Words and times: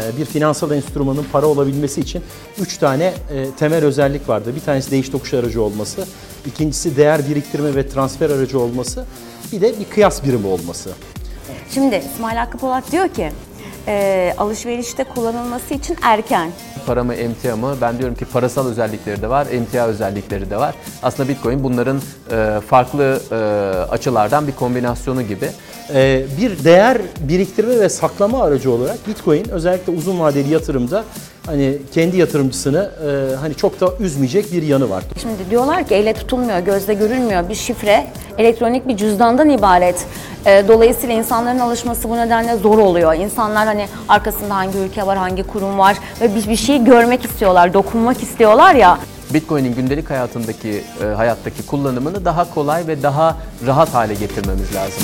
e, 0.00 0.18
bir 0.18 0.24
finansal 0.24 0.70
enstrümanın 0.70 1.26
para 1.32 1.46
olabilmesi 1.46 2.00
için 2.00 2.22
3 2.60 2.78
tane 2.78 3.04
e, 3.04 3.50
temel 3.58 3.84
özellik 3.84 4.28
vardı. 4.28 4.52
Bir 4.56 4.60
tanesi 4.60 4.90
değiş 4.90 5.08
tokuş 5.08 5.34
aracı 5.34 5.62
olması, 5.62 6.06
ikincisi 6.46 6.96
değer 6.96 7.28
biriktirme 7.28 7.74
ve 7.74 7.88
transfer 7.88 8.30
aracı 8.30 8.60
olması, 8.60 9.04
bir 9.52 9.60
de 9.60 9.80
bir 9.80 9.84
kıyas 9.84 10.24
birimi 10.24 10.46
olması. 10.46 10.90
Şimdi 11.70 12.02
İsmail 12.14 12.36
Hakkı 12.36 12.58
Polat 12.58 12.92
diyor 12.92 13.08
ki 13.08 13.32
e, 13.86 14.34
alışverişte 14.38 15.04
kullanılması 15.04 15.74
için 15.74 15.96
erken. 16.02 16.50
Para 16.86 17.04
mı 17.04 17.14
emtia 17.14 17.56
mı? 17.56 17.76
Ben 17.80 17.98
diyorum 17.98 18.14
ki 18.14 18.24
parasal 18.24 18.66
özellikleri 18.66 19.22
de 19.22 19.30
var, 19.30 19.46
emtia 19.52 19.86
özellikleri 19.86 20.50
de 20.50 20.56
var. 20.56 20.74
Aslında 21.02 21.28
Bitcoin 21.28 21.62
bunların 21.62 22.00
e, 22.30 22.60
farklı 22.60 23.20
e, 23.32 23.36
açılardan 23.90 24.46
bir 24.46 24.52
kombinasyonu 24.52 25.22
gibi. 25.22 25.50
Ee, 25.94 26.26
bir 26.40 26.64
değer 26.64 26.98
biriktirme 27.20 27.80
ve 27.80 27.88
saklama 27.88 28.42
aracı 28.42 28.70
olarak 28.70 29.08
Bitcoin 29.08 29.48
özellikle 29.48 29.92
uzun 29.92 30.20
vadeli 30.20 30.52
yatırımda 30.52 31.04
hani 31.46 31.78
kendi 31.94 32.16
yatırımcısını 32.16 32.90
e, 33.06 33.36
hani 33.36 33.54
çok 33.54 33.80
da 33.80 33.92
üzmeyecek 34.00 34.52
bir 34.52 34.62
yanı 34.62 34.90
var. 34.90 35.04
Şimdi 35.22 35.50
diyorlar 35.50 35.84
ki 35.88 35.94
elle 35.94 36.12
tutulmuyor, 36.12 36.58
gözle 36.58 36.94
görülmüyor 36.94 37.48
bir 37.48 37.54
şifre 37.54 38.06
elektronik 38.38 38.88
bir 38.88 38.96
cüzdandan 38.96 39.48
ibaret. 39.48 40.06
E, 40.46 40.64
dolayısıyla 40.68 41.14
insanların 41.14 41.58
alışması 41.58 42.10
bu 42.10 42.16
nedenle 42.16 42.56
zor 42.56 42.78
oluyor. 42.78 43.14
İnsanlar 43.14 43.66
hani 43.66 43.86
arkasında 44.08 44.54
hangi 44.54 44.78
ülke 44.78 45.06
var, 45.06 45.18
hangi 45.18 45.42
kurum 45.42 45.78
var 45.78 45.96
ve 46.20 46.34
bir, 46.34 46.48
bir 46.48 46.56
şeyi 46.56 46.84
görmek 46.84 47.24
istiyorlar, 47.24 47.74
dokunmak 47.74 48.22
istiyorlar 48.22 48.74
ya. 48.74 48.98
Bitcoin'in 49.34 49.74
gündelik 49.74 50.10
hayatındaki 50.10 50.84
e, 51.02 51.06
hayattaki 51.06 51.66
kullanımını 51.66 52.24
daha 52.24 52.54
kolay 52.54 52.86
ve 52.86 53.02
daha 53.02 53.36
rahat 53.66 53.94
hale 53.94 54.14
getirmemiz 54.14 54.74
lazım. 54.74 55.02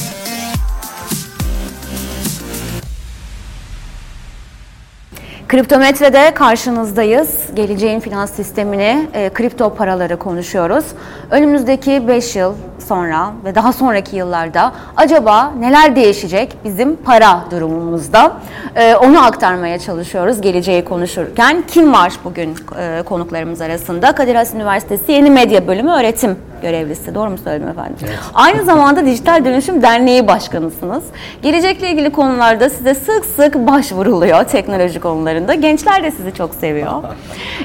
Kriptometre'de 5.48 6.34
karşınızdayız. 6.34 7.28
Geleceğin 7.54 8.00
finans 8.00 8.32
sistemini, 8.32 9.08
e, 9.14 9.30
kripto 9.34 9.74
paraları 9.74 10.16
konuşuyoruz. 10.16 10.84
Önümüzdeki 11.30 12.08
5 12.08 12.36
yıl 12.36 12.54
sonra 12.88 13.32
ve 13.44 13.54
daha 13.54 13.72
sonraki 13.72 14.16
yıllarda 14.16 14.72
acaba 14.96 15.52
neler 15.58 15.96
değişecek 15.96 16.56
bizim 16.64 16.96
para 16.96 17.44
durumumuzda? 17.50 18.32
E, 18.76 18.94
onu 18.94 19.24
aktarmaya 19.24 19.78
çalışıyoruz 19.78 20.40
geleceği 20.40 20.84
konuşurken. 20.84 21.64
Kim 21.68 21.92
var 21.92 22.12
bugün 22.24 22.54
e, 22.78 23.02
konuklarımız 23.02 23.60
arasında? 23.60 24.12
Kadir 24.12 24.34
Has 24.34 24.54
Üniversitesi 24.54 25.12
Yeni 25.12 25.30
Medya 25.30 25.66
Bölümü 25.66 25.90
öğretim 25.90 26.36
görevlisi. 26.62 27.14
Doğru 27.14 27.30
mu 27.30 27.38
söyledim 27.44 27.68
efendim? 27.68 27.96
Aynı 28.34 28.64
zamanda 28.64 29.06
Dijital 29.06 29.44
Dönüşüm 29.44 29.82
Derneği 29.82 30.28
Başkanısınız. 30.28 31.04
Gelecekle 31.42 31.90
ilgili 31.90 32.12
konularda 32.12 32.70
size 32.70 32.94
sık 32.94 33.24
sık 33.24 33.54
başvuruluyor 33.54 34.44
teknoloji 34.44 35.00
konularında. 35.00 35.54
Gençler 35.54 36.02
de 36.02 36.10
sizi 36.10 36.34
çok 36.34 36.54
seviyor. 36.54 36.92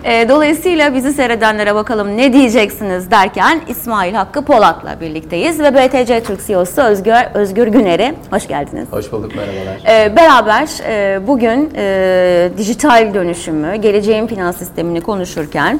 E, 0.04 0.30
dolayısıyla 0.30 0.96
bizi 0.96 1.14
seyredenlere 1.14 1.76
bakalım 1.76 2.18
ne 2.18 2.34
diyeceksiniz 2.34 3.12
derken 3.12 3.62
İsmail 3.68 4.14
Hakkı 4.14 4.46
Polat'la 4.46 5.02
birlikteyiz 5.12 5.60
ve 5.60 5.74
BTC 5.74 6.24
Türk 6.24 6.48
CEO'su 6.48 6.82
Özgür, 6.82 7.14
Özgür 7.34 7.68
Güner'e 7.68 8.16
hoş 8.30 8.48
geldiniz. 8.48 8.88
Hoş 8.92 9.12
bulduk, 9.12 9.32
merhabalar. 9.36 10.06
E, 10.06 10.16
beraber 10.16 10.70
e, 10.88 11.28
bugün 11.28 11.72
e, 11.76 12.50
dijital 12.58 13.14
dönüşümü, 13.14 13.76
geleceğin 13.76 14.28
finans 14.28 14.58
sistemini 14.58 15.02
konuşurken 15.02 15.80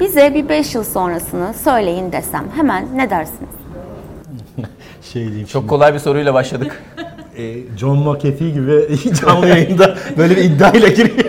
bize 0.00 0.34
bir 0.34 0.48
5 0.48 0.74
yıl 0.74 0.84
sonrasını 0.84 1.54
söyleyin 1.54 2.12
desem 2.12 2.44
hemen 2.56 2.86
ne 2.94 3.10
dersiniz? 3.10 3.50
Şey 5.12 5.26
diyeyim 5.26 5.46
Çok 5.46 5.68
kolay 5.68 5.94
bir 5.94 5.98
soruyla 5.98 6.34
başladık. 6.34 6.82
e, 7.36 7.76
John 7.78 7.98
McAfee 7.98 8.50
gibi 8.50 8.98
canlı 9.26 9.48
yayında 9.48 9.96
böyle 10.18 10.36
bir 10.36 10.44
iddiayla 10.44 10.88
giriyor. 10.88 11.24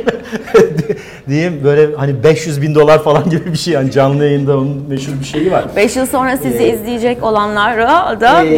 Diyeyim 1.31 1.61
böyle 1.63 1.95
hani 1.95 2.23
500 2.23 2.61
bin 2.61 2.75
dolar 2.75 3.03
falan 3.03 3.29
gibi 3.29 3.51
bir 3.53 3.57
şey 3.57 3.73
yani 3.73 3.91
canlı 3.91 4.25
yayında 4.25 4.57
onun 4.57 4.85
meşhur 4.89 5.13
bir 5.19 5.25
şeyi 5.25 5.51
var. 5.51 5.65
5 5.75 5.95
yıl 5.95 6.05
sonra 6.05 6.37
sizi 6.37 6.63
izleyecek 6.63 7.23
olanlara 7.23 8.21
da 8.21 8.43
Ee, 8.45 8.51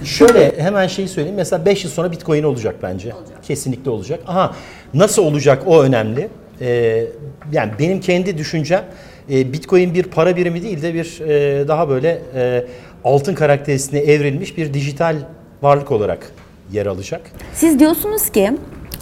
bir... 0.00 0.04
şöyle 0.06 0.52
hemen 0.58 0.86
şeyi 0.86 1.08
söyleyeyim. 1.08 1.36
Mesela 1.36 1.66
5 1.66 1.84
yıl 1.84 1.90
sonra 1.90 2.12
Bitcoin 2.12 2.42
olacak 2.42 2.74
bence. 2.82 3.12
Kesinlikle 3.42 3.90
olacak. 3.90 4.20
Aha 4.26 4.54
nasıl 4.94 5.22
olacak 5.24 5.62
o 5.66 5.82
önemli. 5.82 6.28
Ee, 6.60 7.04
yani 7.52 7.72
benim 7.78 8.00
kendi 8.00 8.38
düşüncem 8.38 8.84
e, 9.30 9.52
Bitcoin 9.52 9.94
bir 9.94 10.02
para 10.02 10.36
birimi 10.36 10.62
değil 10.62 10.82
de 10.82 10.94
bir 10.94 11.20
e, 11.20 11.68
daha 11.68 11.88
böyle 11.88 12.22
e, 12.34 12.64
altın 13.04 13.34
karakterisine 13.34 13.98
evrilmiş 14.00 14.56
bir 14.56 14.74
dijital 14.74 15.16
varlık 15.62 15.92
olarak 15.92 16.32
yer 16.72 16.86
alacak. 16.86 17.20
Siz 17.54 17.78
diyorsunuz 17.78 18.30
ki 18.30 18.40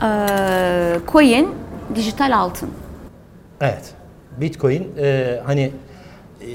eee, 0.03 0.09
coin 1.13 1.49
dijital 1.95 2.37
altın. 2.39 2.69
Evet. 3.61 3.95
Bitcoin 4.41 4.89
e, 4.99 5.41
hani 5.45 5.71
e, 6.41 6.47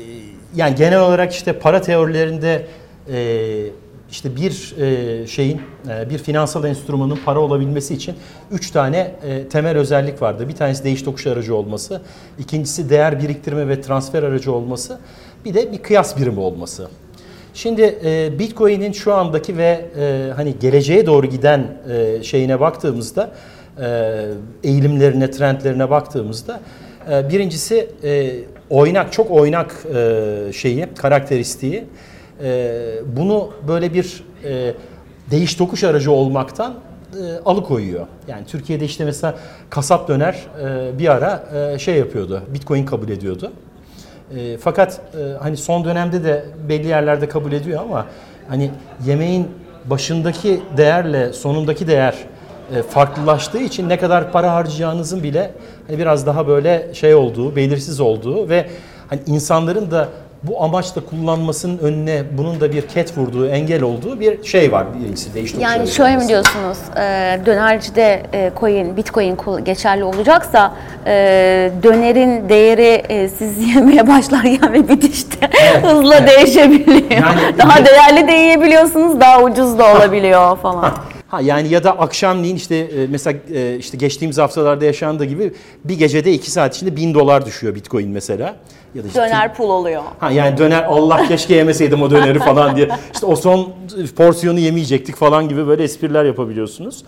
yani 0.55 0.75
genel 0.75 0.99
olarak 0.99 1.33
işte 1.33 1.59
para 1.59 1.81
teorilerinde 1.81 2.65
e, 3.11 3.65
işte 4.11 4.35
bir 4.35 4.75
e, 4.81 5.27
şeyin 5.27 5.61
e, 5.89 6.09
bir 6.09 6.17
finansal 6.17 6.63
enstrümanın 6.65 7.19
para 7.25 7.39
olabilmesi 7.39 7.93
için 7.93 8.15
üç 8.51 8.71
tane 8.71 9.15
e, 9.23 9.47
temel 9.47 9.77
özellik 9.77 10.21
vardı. 10.21 10.47
Bir 10.47 10.55
tanesi 10.55 10.83
değiş 10.83 11.01
tokuş 11.01 11.27
aracı 11.27 11.55
olması, 11.55 12.01
ikincisi 12.39 12.89
değer 12.89 13.19
biriktirme 13.19 13.67
ve 13.67 13.81
transfer 13.81 14.23
aracı 14.23 14.53
olması, 14.53 14.99
bir 15.45 15.53
de 15.53 15.71
bir 15.71 15.77
kıyas 15.77 16.17
birimi 16.17 16.39
olması. 16.39 16.87
Şimdi 17.53 17.99
e, 18.05 18.39
Bitcoin'in 18.39 18.91
şu 18.91 19.13
andaki 19.13 19.57
ve 19.57 19.85
e, 19.99 20.31
hani 20.35 20.59
geleceğe 20.59 21.05
doğru 21.05 21.27
giden 21.27 21.77
e, 21.89 22.23
şeyine 22.23 22.59
baktığımızda, 22.59 23.31
e, 23.81 24.25
eğilimlerine, 24.63 25.31
trendlerine 25.31 25.89
baktığımızda 25.89 26.59
birincisi 27.07 27.89
e, 28.03 28.33
oynak, 28.69 29.13
çok 29.13 29.31
oynak 29.31 29.75
e, 29.95 30.53
şeyi, 30.53 30.87
karakteristiği. 30.97 31.83
E, 32.43 32.71
bunu 33.17 33.49
böyle 33.67 33.93
bir 33.93 34.23
değiş 35.31 35.55
tokuş 35.55 35.83
aracı 35.83 36.11
olmaktan 36.11 36.73
alıkoyuyor. 37.45 38.07
Yani 38.27 38.45
Türkiye'de 38.45 38.85
işte 38.85 39.05
mesela 39.05 39.35
kasap 39.69 40.07
döner 40.07 40.35
bir 40.99 41.07
ara 41.07 41.43
şey 41.79 41.95
yapıyordu, 41.95 42.43
Bitcoin 42.53 42.85
kabul 42.85 43.09
ediyordu. 43.09 43.51
Fakat 44.59 45.01
hani 45.39 45.57
son 45.57 45.85
dönemde 45.85 46.23
de 46.23 46.45
belli 46.69 46.87
yerlerde 46.87 47.29
kabul 47.29 47.51
ediyor 47.51 47.81
ama 47.81 48.05
hani 48.49 48.71
yemeğin 49.05 49.47
başındaki 49.85 50.61
değerle 50.77 51.33
sonundaki 51.33 51.87
değer 51.87 52.15
farklılaştığı 52.89 53.59
için 53.59 53.89
ne 53.89 53.97
kadar 53.97 54.31
para 54.31 54.53
harcayacağınızın 54.53 55.23
bile 55.23 55.51
hani 55.87 55.99
biraz 55.99 56.25
daha 56.25 56.47
böyle 56.47 56.87
şey 56.93 57.15
olduğu, 57.15 57.55
belirsiz 57.55 57.99
olduğu 57.99 58.49
ve 58.49 58.65
hani 59.09 59.19
insanların 59.27 59.91
da 59.91 60.07
bu 60.43 60.63
amaçla 60.63 61.01
kullanmasının 61.05 61.77
önüne 61.77 62.23
bunun 62.37 62.61
da 62.61 62.71
bir 62.71 62.81
ket 62.81 63.17
vurduğu, 63.17 63.47
engel 63.47 63.81
olduğu 63.83 64.19
bir 64.19 64.43
şey 64.43 64.71
var 64.71 64.85
birincisi 64.99 65.33
değiş 65.33 65.53
Yani 65.59 65.87
şöyle 65.87 66.17
mi 66.17 66.27
diyorsunuz, 66.27 66.77
eee, 66.97 67.41
dönercide 67.45 68.23
eee, 68.33 68.51
coin, 68.59 68.97
bitcoin 68.97 69.37
geçerli 69.65 70.03
olacaksa 70.03 70.73
eee, 71.05 71.71
dönerin 71.83 72.49
değeri 72.49 73.03
eee, 73.09 73.29
siz 73.29 73.67
yemeye 73.75 74.07
başlarken 74.07 74.73
ve 74.73 74.89
bitişte 74.89 75.49
hızla 75.81 76.27
değişebiliyor. 76.27 77.11
Yani- 77.11 77.57
daha 77.57 77.85
değerli 77.85 78.27
de 78.27 78.31
yiyebiliyorsunuz, 78.31 79.19
daha 79.19 79.43
ucuz 79.43 79.79
da 79.79 79.95
olabiliyor 79.95 80.57
falan. 80.61 80.91
Ha 81.33 81.41
yani 81.41 81.69
ya 81.69 81.83
da 81.83 81.99
akşamleyin 81.99 82.55
işte 82.55 82.75
e, 82.75 83.07
mesela 83.07 83.39
e, 83.53 83.77
işte 83.77 83.97
geçtiğimiz 83.97 84.37
haftalarda 84.37 84.85
yaşandığı 84.85 85.25
gibi 85.25 85.53
bir 85.85 85.99
gecede 85.99 86.33
iki 86.33 86.51
saat 86.51 86.75
içinde 86.75 86.95
bin 86.95 87.13
dolar 87.13 87.45
düşüyor 87.45 87.75
Bitcoin 87.75 88.09
mesela. 88.09 88.55
Ya 88.95 89.03
da 89.03 89.07
işte 89.07 89.19
Döner 89.19 89.55
pul 89.55 89.69
oluyor. 89.69 90.03
Ha 90.19 90.31
yani 90.31 90.57
döner 90.57 90.83
Allah 90.83 91.27
keşke 91.27 91.55
yemeseydim 91.55 92.01
o 92.01 92.11
döneri 92.11 92.39
falan 92.39 92.75
diye. 92.75 92.89
İşte 93.13 93.25
o 93.25 93.35
son 93.35 93.73
porsiyonu 94.15 94.59
yemeyecektik 94.59 95.15
falan 95.15 95.49
gibi 95.49 95.67
böyle 95.67 95.83
espriler 95.83 96.25
yapabiliyorsunuz. 96.25 97.03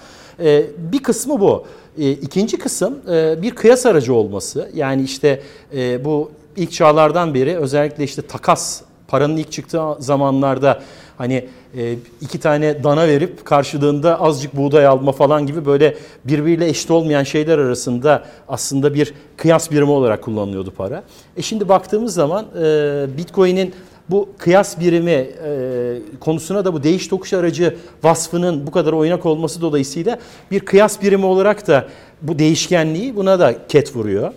Bir 0.77 1.03
kısmı 1.03 1.39
bu. 1.39 1.65
İkinci 1.97 2.57
kısım 2.57 2.99
e, 3.11 3.41
bir 3.41 3.51
kıyas 3.51 3.85
aracı 3.85 4.13
olması. 4.13 4.71
Yani 4.73 5.03
işte 5.03 5.41
e, 5.75 6.05
bu 6.05 6.31
ilk 6.55 6.71
çağlardan 6.71 7.33
beri 7.33 7.57
özellikle 7.57 8.03
işte 8.03 8.21
takas 8.21 8.81
paranın 9.07 9.37
ilk 9.37 9.51
çıktığı 9.51 9.95
zamanlarda 9.99 10.81
hani 11.17 11.47
e, 11.77 11.95
iki 12.21 12.39
tane 12.39 12.83
dana 12.83 13.07
verip 13.07 13.45
karşılığında 13.45 14.21
azıcık 14.21 14.57
buğday 14.57 14.87
alma 14.87 15.11
falan 15.11 15.45
gibi 15.45 15.65
böyle 15.65 15.97
birbiriyle 16.25 16.67
eşit 16.67 16.91
olmayan 16.91 17.23
şeyler 17.23 17.57
arasında 17.57 18.23
aslında 18.47 18.93
bir 18.93 19.13
kıyas 19.37 19.71
birimi 19.71 19.91
olarak 19.91 20.21
kullanılıyordu 20.21 20.71
para. 20.71 21.03
E 21.37 21.41
şimdi 21.41 21.69
baktığımız 21.69 22.13
zaman 22.13 22.45
e, 22.63 23.05
Bitcoin'in 23.17 23.73
bu 24.09 24.29
kıyas 24.37 24.79
birimi 24.79 25.11
e, 25.11 26.01
konusuna 26.19 26.65
da 26.65 26.73
bu 26.73 26.83
değiş 26.83 27.07
tokuş 27.07 27.33
aracı 27.33 27.75
vasfının 28.03 28.67
bu 28.67 28.71
kadar 28.71 28.93
oynak 28.93 29.25
olması 29.25 29.61
dolayısıyla 29.61 30.19
bir 30.51 30.59
kıyas 30.59 31.01
birimi 31.01 31.25
olarak 31.25 31.67
da 31.67 31.87
bu 32.21 32.39
değişkenliği 32.39 33.15
buna 33.15 33.39
da 33.39 33.67
ket 33.67 33.95
vuruyor. 33.95 34.33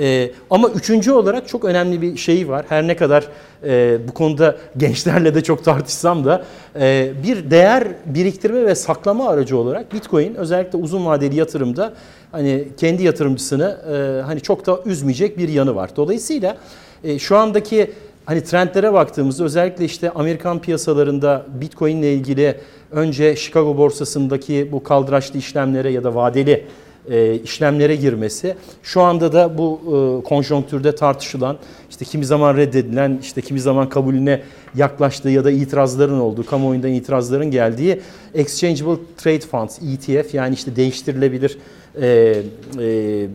E, 0.00 0.30
ama 0.50 0.68
üçüncü 0.68 1.12
olarak 1.12 1.48
çok 1.48 1.64
önemli 1.64 2.02
bir 2.02 2.16
şey 2.16 2.48
var. 2.48 2.66
Her 2.68 2.86
ne 2.86 2.96
kadar 2.96 3.28
e, 3.64 3.98
bu 4.08 4.14
konuda 4.14 4.56
gençlerle 4.76 5.34
de 5.34 5.42
çok 5.42 5.64
tartışsam 5.64 6.24
da 6.24 6.44
e, 6.80 7.12
bir 7.22 7.50
değer 7.50 7.88
biriktirme 8.06 8.66
ve 8.66 8.74
saklama 8.74 9.28
aracı 9.28 9.58
olarak 9.58 9.92
Bitcoin 9.92 10.34
özellikle 10.34 10.78
uzun 10.78 11.06
vadeli 11.06 11.36
yatırımda 11.36 11.92
hani 12.32 12.68
kendi 12.76 13.02
yatırımcısını 13.02 13.78
e, 13.92 14.22
hani 14.22 14.40
çok 14.40 14.66
da 14.66 14.80
üzmeyecek 14.84 15.38
bir 15.38 15.48
yanı 15.48 15.74
var. 15.74 15.90
Dolayısıyla 15.96 16.56
e, 17.04 17.18
şu 17.18 17.36
andaki 17.36 17.90
hani 18.24 18.44
trendlere 18.44 18.92
baktığımızda 18.92 19.44
özellikle 19.44 19.84
işte 19.84 20.10
Amerikan 20.10 20.58
piyasalarında 20.58 21.46
Bitcoin 21.60 21.96
ile 21.96 22.14
ilgili 22.14 22.60
önce 22.90 23.36
Chicago 23.36 23.76
borsasındaki 23.76 24.68
bu 24.72 24.82
kaldıraçlı 24.82 25.38
işlemlere 25.38 25.90
ya 25.90 26.04
da 26.04 26.14
vadeli 26.14 26.64
e, 27.10 27.34
işlemlere 27.34 27.96
girmesi. 27.96 28.54
Şu 28.82 29.00
anda 29.00 29.32
da 29.32 29.58
bu 29.58 29.80
e, 29.86 30.28
konjonktürde 30.28 30.94
tartışılan 30.94 31.58
işte 31.90 32.04
kimi 32.04 32.24
zaman 32.24 32.56
reddedilen 32.56 33.18
işte 33.22 33.40
kimi 33.40 33.60
zaman 33.60 33.88
kabulüne 33.88 34.42
yaklaştığı 34.74 35.30
ya 35.30 35.44
da 35.44 35.50
itirazların 35.50 36.20
olduğu 36.20 36.46
kamuoyundan 36.46 36.90
itirazların 36.90 37.50
geldiği 37.50 38.00
Exchangeable 38.34 39.02
Trade 39.16 39.40
Funds 39.40 39.78
ETF 39.78 40.34
yani 40.34 40.54
işte 40.54 40.76
değiştirilebilir 40.76 41.58
e, 42.00 42.42
e, 42.80 43.26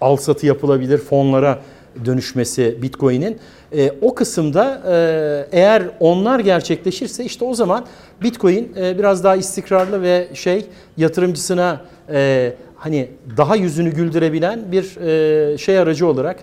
al 0.00 0.16
satı 0.16 0.46
yapılabilir 0.46 0.98
fonlara 0.98 1.58
dönüşmesi 2.04 2.78
Bitcoin'in. 2.82 3.38
E, 3.72 3.92
o 4.00 4.14
kısımda 4.14 4.82
e, 4.88 5.58
eğer 5.58 5.82
onlar 6.00 6.40
gerçekleşirse 6.40 7.24
işte 7.24 7.44
o 7.44 7.54
zaman 7.54 7.86
Bitcoin 8.22 8.72
e, 8.76 8.98
biraz 8.98 9.24
daha 9.24 9.36
istikrarlı 9.36 10.02
ve 10.02 10.28
şey 10.34 10.64
yatırımcısına 10.96 11.80
e, 12.12 12.52
hani 12.80 13.08
daha 13.36 13.56
yüzünü 13.56 13.94
güldürebilen 13.94 14.72
bir 14.72 14.96
e, 14.96 15.58
şey 15.58 15.78
aracı 15.78 16.06
olarak 16.06 16.40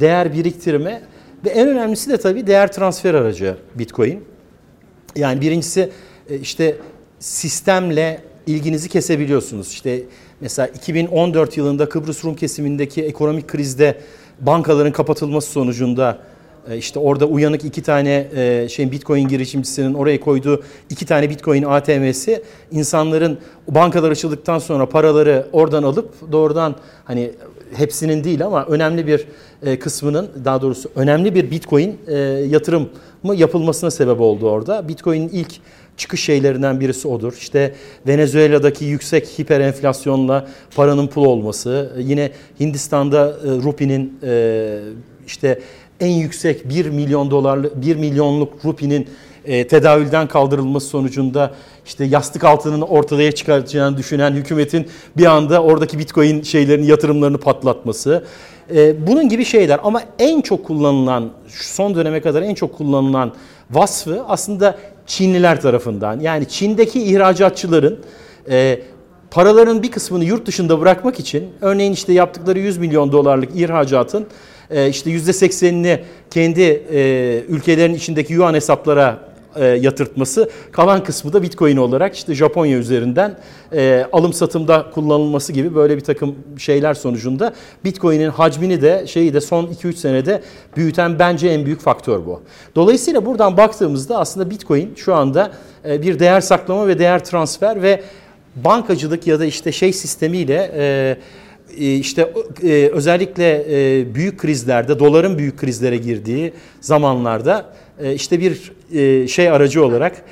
değer 0.00 0.32
biriktirme 0.32 1.02
ve 1.44 1.50
en 1.50 1.68
önemlisi 1.68 2.10
de 2.10 2.16
tabii 2.16 2.46
değer 2.46 2.72
transfer 2.72 3.14
aracı 3.14 3.56
Bitcoin. 3.74 4.24
Yani 5.16 5.40
birincisi 5.40 5.90
e, 6.30 6.38
işte 6.38 6.76
sistemle 7.18 8.20
ilginizi 8.46 8.88
kesebiliyorsunuz. 8.88 9.68
İşte 9.68 10.02
mesela 10.40 10.68
2014 10.68 11.56
yılında 11.56 11.88
Kıbrıs 11.88 12.24
Rum 12.24 12.34
kesimindeki 12.34 13.04
ekonomik 13.04 13.48
krizde 13.48 14.00
bankaların 14.40 14.92
kapatılması 14.92 15.50
sonucunda 15.50 16.18
işte 16.76 16.98
orada 16.98 17.26
uyanık 17.26 17.64
iki 17.64 17.82
tane 17.82 18.28
e, 18.36 18.68
şey 18.68 18.92
Bitcoin 18.92 19.28
girişimcisinin 19.28 19.94
oraya 19.94 20.20
koyduğu 20.20 20.62
iki 20.90 21.06
tane 21.06 21.30
Bitcoin 21.30 21.62
ATM'si 21.62 22.42
insanların 22.70 23.38
bankalar 23.68 24.10
açıldıktan 24.10 24.58
sonra 24.58 24.88
paraları 24.88 25.46
oradan 25.52 25.82
alıp 25.82 26.32
doğrudan 26.32 26.74
hani 27.04 27.30
hepsinin 27.74 28.24
değil 28.24 28.46
ama 28.46 28.66
önemli 28.66 29.06
bir 29.06 29.26
e, 29.62 29.78
kısmının 29.78 30.30
daha 30.44 30.62
doğrusu 30.62 30.90
önemli 30.96 31.34
bir 31.34 31.50
Bitcoin 31.50 31.98
yatırım 32.48 32.88
mı 33.22 33.36
yapılmasına 33.36 33.90
sebep 33.90 34.20
oldu 34.20 34.50
orada. 34.50 34.88
Bitcoin'in 34.88 35.28
ilk 35.28 35.52
çıkış 35.96 36.24
şeylerinden 36.24 36.80
birisi 36.80 37.08
odur. 37.08 37.32
İşte 37.38 37.74
Venezuela'daki 38.06 38.84
yüksek 38.84 39.26
hiper 39.38 39.60
enflasyonla 39.60 40.48
paranın 40.76 41.06
pul 41.06 41.24
olması, 41.24 41.92
yine 41.98 42.30
Hindistan'da 42.60 43.36
rupinin 43.44 44.18
işte 45.28 45.60
en 46.00 46.12
yüksek 46.12 46.68
1 46.68 46.86
milyon 46.86 47.30
dolarlık 47.30 47.82
1 47.82 47.96
milyonluk 47.96 48.64
rupinin 48.64 49.08
e, 49.44 49.66
tedavülden 49.66 50.28
kaldırılması 50.28 50.86
sonucunda 50.86 51.54
işte 51.86 52.04
yastık 52.04 52.44
altının 52.44 52.80
ortaya 52.80 53.32
çıkartacağını 53.32 53.96
düşünen 53.96 54.32
hükümetin 54.32 54.86
bir 55.16 55.26
anda 55.26 55.62
oradaki 55.62 55.98
bitcoin 55.98 56.42
şeylerin 56.42 56.82
yatırımlarını 56.82 57.38
patlatması. 57.38 58.24
E, 58.74 59.06
bunun 59.06 59.28
gibi 59.28 59.44
şeyler 59.44 59.80
ama 59.82 60.02
en 60.18 60.40
çok 60.40 60.66
kullanılan 60.66 61.30
son 61.48 61.94
döneme 61.94 62.20
kadar 62.20 62.42
en 62.42 62.54
çok 62.54 62.78
kullanılan 62.78 63.34
vasfı 63.70 64.24
aslında 64.28 64.78
Çinliler 65.06 65.60
tarafından. 65.60 66.20
Yani 66.20 66.48
Çin'deki 66.48 67.02
ihracatçıların 67.02 67.98
e, 68.50 68.80
paraların 69.30 69.82
bir 69.82 69.90
kısmını 69.90 70.24
yurt 70.24 70.46
dışında 70.46 70.80
bırakmak 70.80 71.20
için 71.20 71.44
örneğin 71.60 71.92
işte 71.92 72.12
yaptıkları 72.12 72.58
100 72.58 72.78
milyon 72.78 73.12
dolarlık 73.12 73.56
ihracatın 73.56 74.26
e, 74.70 74.88
işte 74.88 75.10
%80'ini 75.10 75.98
kendi 76.30 76.62
e, 76.92 77.42
ülkelerin 77.48 77.94
içindeki 77.94 78.32
yuan 78.32 78.54
hesaplara 78.54 79.28
e, 79.56 79.64
yatırtması, 79.64 80.50
kalan 80.72 81.04
kısmı 81.04 81.32
da 81.32 81.42
Bitcoin 81.42 81.76
olarak 81.76 82.14
işte 82.14 82.34
Japonya 82.34 82.78
üzerinden 82.78 83.36
e, 83.72 84.06
alım 84.12 84.32
satımda 84.32 84.90
kullanılması 84.94 85.52
gibi 85.52 85.74
böyle 85.74 85.96
bir 85.96 86.00
takım 86.00 86.34
şeyler 86.58 86.94
sonucunda 86.94 87.52
Bitcoin'in 87.84 88.28
hacmini 88.28 88.82
de 88.82 89.06
şeyi 89.06 89.34
de 89.34 89.40
son 89.40 89.66
2-3 89.66 89.92
senede 89.92 90.42
büyüten 90.76 91.18
bence 91.18 91.48
en 91.48 91.66
büyük 91.66 91.80
faktör 91.80 92.26
bu. 92.26 92.42
Dolayısıyla 92.74 93.26
buradan 93.26 93.56
baktığımızda 93.56 94.18
aslında 94.18 94.50
Bitcoin 94.50 94.92
şu 94.96 95.14
anda 95.14 95.52
e, 95.88 96.02
bir 96.02 96.18
değer 96.18 96.40
saklama 96.40 96.88
ve 96.88 96.98
değer 96.98 97.24
transfer 97.24 97.82
ve 97.82 98.02
bankacılık 98.56 99.26
ya 99.26 99.40
da 99.40 99.44
işte 99.44 99.72
şey 99.72 99.92
sistemiyle 99.92 100.70
e, 100.76 101.16
işte 101.78 102.32
e, 102.62 102.90
özellikle 102.92 103.64
e, 104.00 104.14
büyük 104.14 104.38
krizlerde, 104.38 104.98
doların 104.98 105.38
büyük 105.38 105.58
krizlere 105.58 105.96
girdiği 105.96 106.52
zamanlarda 106.80 107.66
işte 108.14 108.40
bir 108.40 108.72
şey 109.28 109.50
aracı 109.50 109.84
olarak 109.84 110.24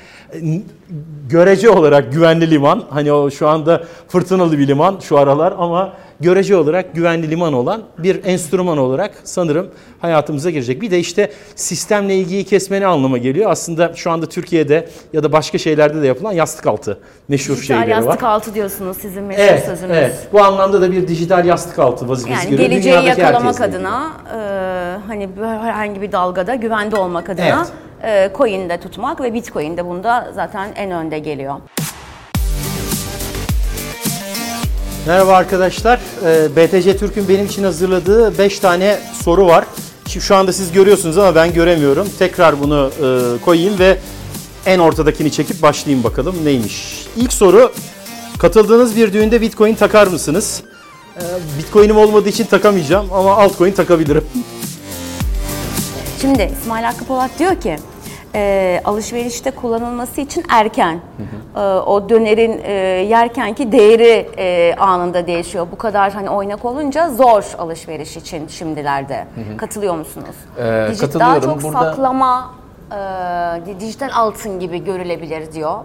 görece 1.29 1.69
olarak 1.69 2.13
güvenli 2.13 2.51
liman 2.51 2.83
hani 2.89 3.11
o 3.11 3.31
şu 3.31 3.47
anda 3.47 3.83
fırtınalı 4.07 4.59
bir 4.59 4.67
liman 4.67 4.99
şu 5.01 5.17
aralar 5.17 5.53
ama 5.57 5.93
görece 6.19 6.55
olarak 6.55 6.95
güvenli 6.95 7.29
liman 7.29 7.53
olan 7.53 7.81
bir 7.97 8.25
enstrüman 8.25 8.77
olarak 8.77 9.11
sanırım 9.23 9.67
hayatımıza 9.99 10.49
girecek. 10.49 10.81
Bir 10.81 10.91
de 10.91 10.99
işte 10.99 11.31
sistemle 11.55 12.15
ilgiyi 12.15 12.43
kesme 12.43 12.81
ne 12.81 12.87
anlama 12.87 13.17
geliyor? 13.17 13.51
Aslında 13.51 13.93
şu 13.95 14.11
anda 14.11 14.25
Türkiye'de 14.25 14.89
ya 15.13 15.23
da 15.23 15.31
başka 15.31 15.57
şeylerde 15.57 16.01
de 16.01 16.07
yapılan 16.07 16.31
yastık 16.31 16.67
altı 16.67 16.99
meşhur 17.27 17.55
dijital 17.55 17.67
şeyleri 17.67 17.91
var. 17.91 18.05
yastık 18.05 18.23
altı 18.23 18.53
diyorsunuz 18.53 18.97
sizin 18.97 19.23
meşhur 19.23 19.43
evet, 19.43 19.65
sözünüz. 19.65 19.97
Evet. 19.97 20.27
Bu 20.33 20.43
anlamda 20.43 20.81
da 20.81 20.91
bir 20.91 21.07
dijital 21.07 21.45
yastık 21.45 21.79
altı 21.79 22.09
vazifesi 22.09 22.39
yani 22.39 22.49
görüyor. 22.49 22.69
geleceği 22.69 22.93
Dünyadaki 22.93 23.21
yakalamak 23.21 23.61
adına 23.61 24.11
e, 24.33 24.37
hani 25.07 25.29
herhangi 25.41 26.01
bir 26.01 26.11
dalgada 26.11 26.55
güvende 26.55 26.95
olmak 26.95 27.29
adına 27.29 27.65
Evet. 28.03 28.31
e, 28.33 28.37
coin'de 28.37 28.79
tutmak 28.79 29.21
ve 29.21 29.33
bitcoin 29.33 29.77
de 29.77 29.85
bunda 29.85 30.31
zaten 30.35 30.69
en 30.75 30.91
önde 30.91 31.19
geliyor. 31.19 31.55
Merhaba 35.07 35.35
arkadaşlar. 35.35 35.99
Ee, 36.25 36.55
BTC 36.55 36.97
Türk'ün 36.97 37.27
benim 37.27 37.45
için 37.45 37.63
hazırladığı 37.63 38.37
5 38.37 38.59
tane 38.59 38.99
soru 39.23 39.45
var. 39.47 39.65
Şimdi 40.07 40.25
şu 40.25 40.35
anda 40.35 40.53
siz 40.53 40.71
görüyorsunuz 40.71 41.17
ama 41.17 41.35
ben 41.35 41.53
göremiyorum. 41.53 42.07
Tekrar 42.19 42.59
bunu 42.61 42.91
e, 43.01 43.41
koyayım 43.45 43.79
ve 43.79 43.97
en 44.65 44.79
ortadakini 44.79 45.31
çekip 45.31 45.61
başlayayım 45.61 46.03
bakalım 46.03 46.35
neymiş. 46.45 47.05
İlk 47.17 47.33
soru, 47.33 47.71
katıldığınız 48.39 48.95
bir 48.95 49.13
düğünde 49.13 49.41
Bitcoin 49.41 49.75
takar 49.75 50.07
mısınız? 50.07 50.63
Ee, 51.17 51.21
Bitcoin'im 51.59 51.97
olmadığı 51.97 52.29
için 52.29 52.45
takamayacağım 52.45 53.13
ama 53.13 53.37
altcoin 53.37 53.71
takabilirim. 53.71 54.23
Şimdi 56.21 56.51
İsmail 56.61 56.83
Hakkı 56.83 57.05
Polat 57.05 57.31
diyor 57.39 57.61
ki 57.61 57.77
e, 58.41 58.81
alışverişte 58.85 59.51
kullanılması 59.51 60.21
için 60.21 60.43
erken. 60.49 60.99
E, 61.55 61.59
o 61.59 62.09
dönerin 62.09 62.61
e, 62.63 62.71
yerkenki 63.09 63.71
değeri 63.71 64.29
e, 64.37 64.75
anında 64.79 65.27
değişiyor. 65.27 65.67
Bu 65.71 65.77
kadar 65.77 66.11
hani 66.13 66.29
oynak 66.29 66.65
olunca 66.65 67.09
zor 67.09 67.43
alışveriş 67.57 68.17
için 68.17 68.47
şimdilerde. 68.47 69.27
Katılıyor 69.57 69.95
musunuz? 69.95 70.35
Ee, 70.57 70.61
Dij- 70.61 71.19
Daha 71.19 71.41
çok 71.41 71.63
Burada- 71.63 71.71
saklama, 71.83 72.53
e, 72.91 73.79
dijital 73.79 74.09
altın 74.15 74.59
gibi 74.59 74.83
görülebilir 74.83 75.51
diyor. 75.51 75.75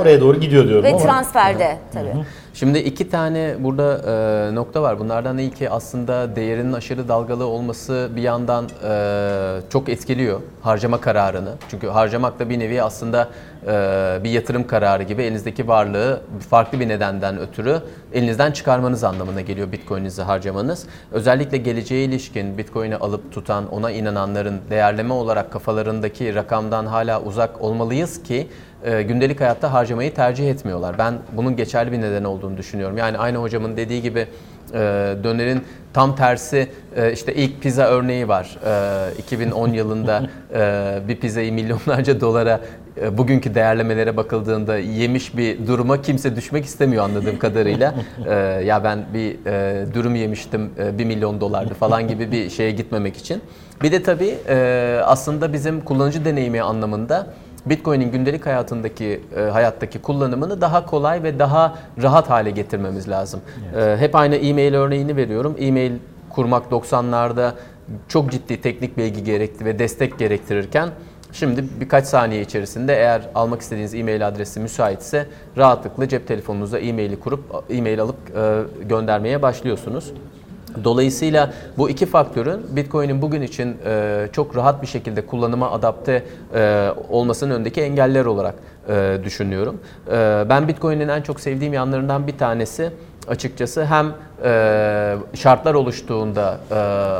Oraya 0.00 0.20
doğru 0.20 0.40
gidiyor 0.40 0.64
diyorum 0.68 0.84
Ve 0.84 0.88
ama. 0.90 0.98
transferde 0.98 1.76
tabii. 1.94 2.12
Şimdi 2.60 2.78
iki 2.78 3.10
tane 3.10 3.56
burada 3.60 3.98
e, 4.50 4.54
nokta 4.54 4.82
var. 4.82 4.98
Bunlardan 4.98 5.38
ilki 5.38 5.70
aslında 5.70 6.36
değerinin 6.36 6.72
aşırı 6.72 7.08
dalgalı 7.08 7.46
olması 7.46 8.10
bir 8.16 8.22
yandan 8.22 8.68
e, 8.84 9.60
çok 9.70 9.88
etkiliyor 9.88 10.40
harcama 10.62 11.00
kararını. 11.00 11.54
Çünkü 11.70 11.88
harcamak 11.88 12.38
da 12.38 12.48
bir 12.50 12.58
nevi 12.58 12.82
aslında 12.82 13.28
bir 14.24 14.30
yatırım 14.30 14.66
kararı 14.66 15.02
gibi 15.02 15.22
elinizdeki 15.22 15.68
varlığı 15.68 16.20
farklı 16.50 16.80
bir 16.80 16.88
nedenden 16.88 17.38
ötürü 17.38 17.80
elinizden 18.12 18.52
çıkarmanız 18.52 19.04
anlamına 19.04 19.40
geliyor 19.40 19.72
Bitcoin'inizi 19.72 20.22
harcamanız. 20.22 20.86
Özellikle 21.12 21.56
geleceğe 21.56 22.04
ilişkin 22.04 22.58
Bitcoin'i 22.58 22.96
alıp 22.96 23.32
tutan, 23.32 23.72
ona 23.72 23.90
inananların 23.90 24.60
değerleme 24.70 25.14
olarak 25.14 25.52
kafalarındaki 25.52 26.34
rakamdan 26.34 26.86
hala 26.86 27.22
uzak 27.22 27.60
olmalıyız 27.62 28.22
ki 28.22 28.48
e, 28.84 29.02
gündelik 29.02 29.40
hayatta 29.40 29.72
harcamayı 29.72 30.14
tercih 30.14 30.50
etmiyorlar. 30.50 30.98
Ben 30.98 31.14
bunun 31.32 31.56
geçerli 31.56 31.92
bir 31.92 32.00
neden 32.00 32.24
olduğunu 32.24 32.56
düşünüyorum. 32.56 32.96
Yani 32.96 33.18
aynı 33.18 33.38
hocamın 33.38 33.76
dediği 33.76 34.02
gibi 34.02 34.26
e, 34.74 34.78
dönerin 35.24 35.64
tam 35.92 36.16
tersi 36.16 36.68
e, 36.96 37.12
işte 37.12 37.34
ilk 37.34 37.62
pizza 37.62 37.84
örneği 37.84 38.28
var. 38.28 38.58
E, 38.66 39.18
2010 39.18 39.68
yılında 39.68 40.22
e, 40.54 40.98
bir 41.08 41.16
pizzayı 41.16 41.52
milyonlarca 41.52 42.20
dolara 42.20 42.60
e, 43.02 43.18
bugünkü 43.18 43.54
değerlemelere 43.54 44.16
bakıldığında 44.16 44.78
yemiş 44.78 45.36
bir 45.36 45.66
duruma 45.66 46.02
kimse 46.02 46.36
düşmek 46.36 46.64
istemiyor 46.64 47.04
anladığım 47.04 47.38
kadarıyla. 47.38 47.94
E, 48.26 48.34
ya 48.64 48.84
ben 48.84 49.04
bir 49.14 49.46
e, 49.46 49.86
dürüm 49.94 50.14
yemiştim 50.14 50.70
e, 50.78 50.98
1 50.98 51.04
milyon 51.04 51.40
dolardı 51.40 51.74
falan 51.74 52.08
gibi 52.08 52.32
bir 52.32 52.50
şeye 52.50 52.70
gitmemek 52.70 53.16
için. 53.16 53.42
Bir 53.82 53.92
de 53.92 54.02
tabii 54.02 54.34
e, 54.48 55.00
aslında 55.04 55.52
bizim 55.52 55.80
kullanıcı 55.80 56.24
deneyimi 56.24 56.62
anlamında 56.62 57.26
Bitcoin'in 57.66 58.10
gündelik 58.10 58.46
hayatındaki 58.46 59.20
e, 59.36 59.40
hayattaki 59.40 59.98
kullanımını 59.98 60.60
daha 60.60 60.86
kolay 60.86 61.22
ve 61.22 61.38
daha 61.38 61.74
rahat 62.02 62.30
hale 62.30 62.50
getirmemiz 62.50 63.08
lazım. 63.08 63.40
E, 63.76 63.96
hep 63.98 64.14
aynı 64.14 64.36
e-mail 64.36 64.74
örneğini 64.74 65.16
veriyorum. 65.16 65.56
E-mail 65.58 65.92
kurmak 66.30 66.70
90'larda 66.70 67.52
çok 68.08 68.30
ciddi 68.30 68.60
teknik 68.60 68.96
bilgi 68.96 69.24
gerekti 69.24 69.64
ve 69.64 69.78
destek 69.78 70.18
gerektirirken 70.18 70.88
şimdi 71.32 71.64
birkaç 71.80 72.06
saniye 72.06 72.40
içerisinde 72.40 72.94
eğer 72.94 73.22
almak 73.34 73.60
istediğiniz 73.60 73.94
e-mail 73.94 74.28
adresi 74.28 74.60
müsaitse 74.60 75.26
rahatlıkla 75.56 76.08
cep 76.08 76.28
telefonunuza 76.28 76.78
e-maili 76.78 77.20
kurup 77.20 77.64
e-mail 77.70 78.00
alıp 78.00 78.16
e, 78.36 78.62
göndermeye 78.84 79.42
başlıyorsunuz. 79.42 80.12
Dolayısıyla 80.84 81.52
bu 81.78 81.90
iki 81.90 82.06
faktörün 82.06 82.76
Bitcoin'in 82.76 83.22
bugün 83.22 83.42
için 83.42 83.76
e, 83.86 84.28
çok 84.32 84.56
rahat 84.56 84.82
bir 84.82 84.86
şekilde 84.86 85.26
kullanıma 85.26 85.70
adapte 85.70 86.24
e, 86.54 86.88
olmasının 87.08 87.54
önündeki 87.54 87.80
engeller 87.80 88.24
olarak 88.24 88.54
e, 88.88 89.18
düşünüyorum. 89.24 89.80
E, 90.06 90.44
ben 90.48 90.68
Bitcoin'in 90.68 91.08
en 91.08 91.22
çok 91.22 91.40
sevdiğim 91.40 91.72
yanlarından 91.72 92.26
bir 92.26 92.38
tanesi 92.38 92.90
açıkçası 93.28 93.84
hem 93.84 94.12
e, 94.44 95.16
şartlar 95.34 95.74
oluştuğunda 95.74 96.58
e, 96.70 96.74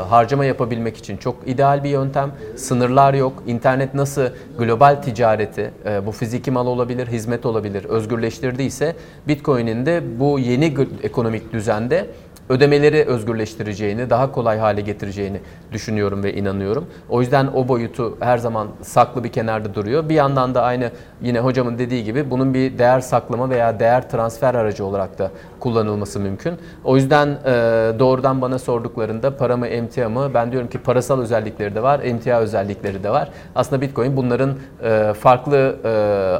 harcama 0.09 0.45
yapabilmek 0.45 0.97
için 0.97 1.17
çok 1.17 1.35
ideal 1.45 1.83
bir 1.83 1.89
yöntem. 1.89 2.31
Sınırlar 2.55 3.13
yok. 3.13 3.43
İnternet 3.47 3.93
nasıl 3.93 4.25
global 4.57 4.95
ticareti, 4.95 5.71
e, 5.85 6.05
bu 6.05 6.11
fiziki 6.11 6.51
mal 6.51 6.67
olabilir, 6.67 7.07
hizmet 7.07 7.45
olabilir, 7.45 7.85
özgürleştirdiyse 7.85 8.95
Bitcoin'in 9.27 9.85
de 9.85 10.03
bu 10.19 10.39
yeni 10.39 10.73
ekonomik 11.03 11.53
düzende 11.53 12.07
ödemeleri 12.51 13.05
özgürleştireceğini, 13.05 14.09
daha 14.09 14.31
kolay 14.31 14.57
hale 14.57 14.81
getireceğini 14.81 15.39
düşünüyorum 15.71 16.23
ve 16.23 16.33
inanıyorum. 16.33 16.85
O 17.09 17.21
yüzden 17.21 17.47
o 17.47 17.67
boyutu 17.67 18.17
her 18.19 18.37
zaman 18.37 18.67
saklı 18.81 19.23
bir 19.23 19.31
kenarda 19.31 19.75
duruyor. 19.75 20.09
Bir 20.09 20.15
yandan 20.15 20.55
da 20.55 20.61
aynı 20.63 20.91
yine 21.21 21.39
hocamın 21.39 21.79
dediği 21.79 22.03
gibi 22.03 22.31
bunun 22.31 22.53
bir 22.53 22.77
değer 22.77 22.99
saklama 22.99 23.49
veya 23.49 23.79
değer 23.79 24.09
transfer 24.09 24.55
aracı 24.55 24.85
olarak 24.85 25.19
da 25.19 25.31
kullanılması 25.59 26.19
mümkün. 26.19 26.53
O 26.83 26.95
yüzden 26.95 27.27
e, 27.27 27.51
doğrudan 27.99 28.41
bana 28.41 28.59
sorduklarında 28.59 29.37
para 29.37 29.57
mı 29.57 29.67
emtia 29.67 30.09
mı? 30.09 30.31
Ben 30.33 30.51
diyorum 30.51 30.69
ki 30.69 30.77
parasal 30.77 31.21
özellikleri 31.21 31.75
de 31.75 31.83
var, 31.83 31.99
emtia 32.03 32.39
özellikleri 32.39 33.03
de 33.03 33.09
var. 33.09 33.29
Aslında 33.55 33.81
Bitcoin 33.81 34.17
bunların 34.17 34.53
e, 34.83 35.13
farklı 35.13 35.75
e, 35.83 35.89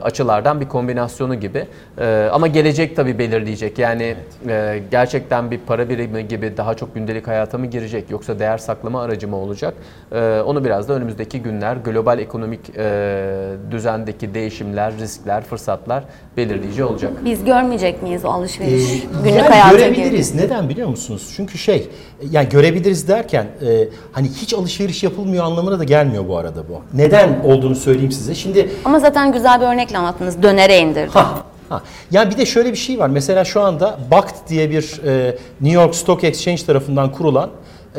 açılardan 0.05 0.61
bir 0.61 0.67
kombinasyonu 0.67 1.35
gibi. 1.35 1.67
E, 1.97 2.29
ama 2.31 2.47
gelecek 2.47 2.95
tabii 2.95 3.19
belirleyecek. 3.19 3.79
Yani 3.79 4.15
e, 4.47 4.83
gerçekten 4.91 5.51
bir 5.51 5.59
para 5.59 5.89
birimi 6.01 6.27
gibi 6.27 6.57
daha 6.57 6.73
çok 6.73 6.95
gündelik 6.95 7.27
hayata 7.27 7.57
mı 7.57 7.65
girecek 7.65 8.11
yoksa 8.11 8.39
değer 8.39 8.57
saklama 8.57 9.01
aracı 9.01 9.27
mı 9.27 9.35
olacak? 9.35 9.73
E, 10.11 10.41
onu 10.45 10.63
biraz 10.65 10.89
da 10.89 10.93
önümüzdeki 10.93 11.41
günler 11.41 11.75
global 11.75 12.19
ekonomik 12.19 12.59
e, 12.77 13.55
düzendeki 13.71 14.33
değişimler, 14.33 14.93
riskler, 14.97 15.43
fırsatlar 15.43 16.03
belirleyici 16.37 16.83
olacak. 16.83 17.11
Biz 17.25 17.45
görmeyecek 17.45 18.03
miyiz 18.03 18.25
o 18.25 18.29
alışveriş? 18.29 18.71
Ee, 18.71 18.97
Günlük 19.23 19.37
yani 19.37 19.49
hayata 19.49 19.77
görebiliriz. 19.77 20.35
Neden 20.35 20.69
biliyor 20.69 20.87
musunuz? 20.89 21.33
Çünkü 21.35 21.57
şey, 21.57 21.89
yani 22.31 22.49
görebiliriz 22.49 23.07
derken 23.07 23.43
e, 23.43 23.87
hani 24.11 24.27
hiç 24.27 24.53
alışveriş 24.53 25.03
yapılmıyor 25.03 25.45
anlamına 25.45 25.79
da 25.79 25.83
gelmiyor 25.83 26.27
bu 26.27 26.37
arada 26.37 26.63
bu. 26.69 26.97
Neden 26.97 27.39
olduğunu 27.43 27.75
söyleyeyim 27.75 28.11
size. 28.11 28.35
Şimdi 28.35 28.69
Ama 28.85 28.99
zaten 28.99 29.31
güzel 29.33 29.61
bir 29.61 29.65
örnekle 29.65 29.97
anlattınız. 29.97 30.43
Dönere 30.43 30.77
indirdi. 30.79 31.09
Ha, 31.13 31.43
ha. 31.71 31.81
Yani 32.11 32.31
bir 32.31 32.37
de 32.37 32.45
şöyle 32.45 32.71
bir 32.71 32.77
şey 32.77 32.99
var. 32.99 33.09
Mesela 33.09 33.45
şu 33.45 33.61
anda 33.61 33.99
BACT 34.11 34.49
diye 34.49 34.69
bir 34.69 35.01
e, 35.05 35.37
New 35.61 35.81
York 35.81 35.95
Stock 35.95 36.23
Exchange 36.23 36.65
tarafından 36.65 37.11
kurulan 37.11 37.49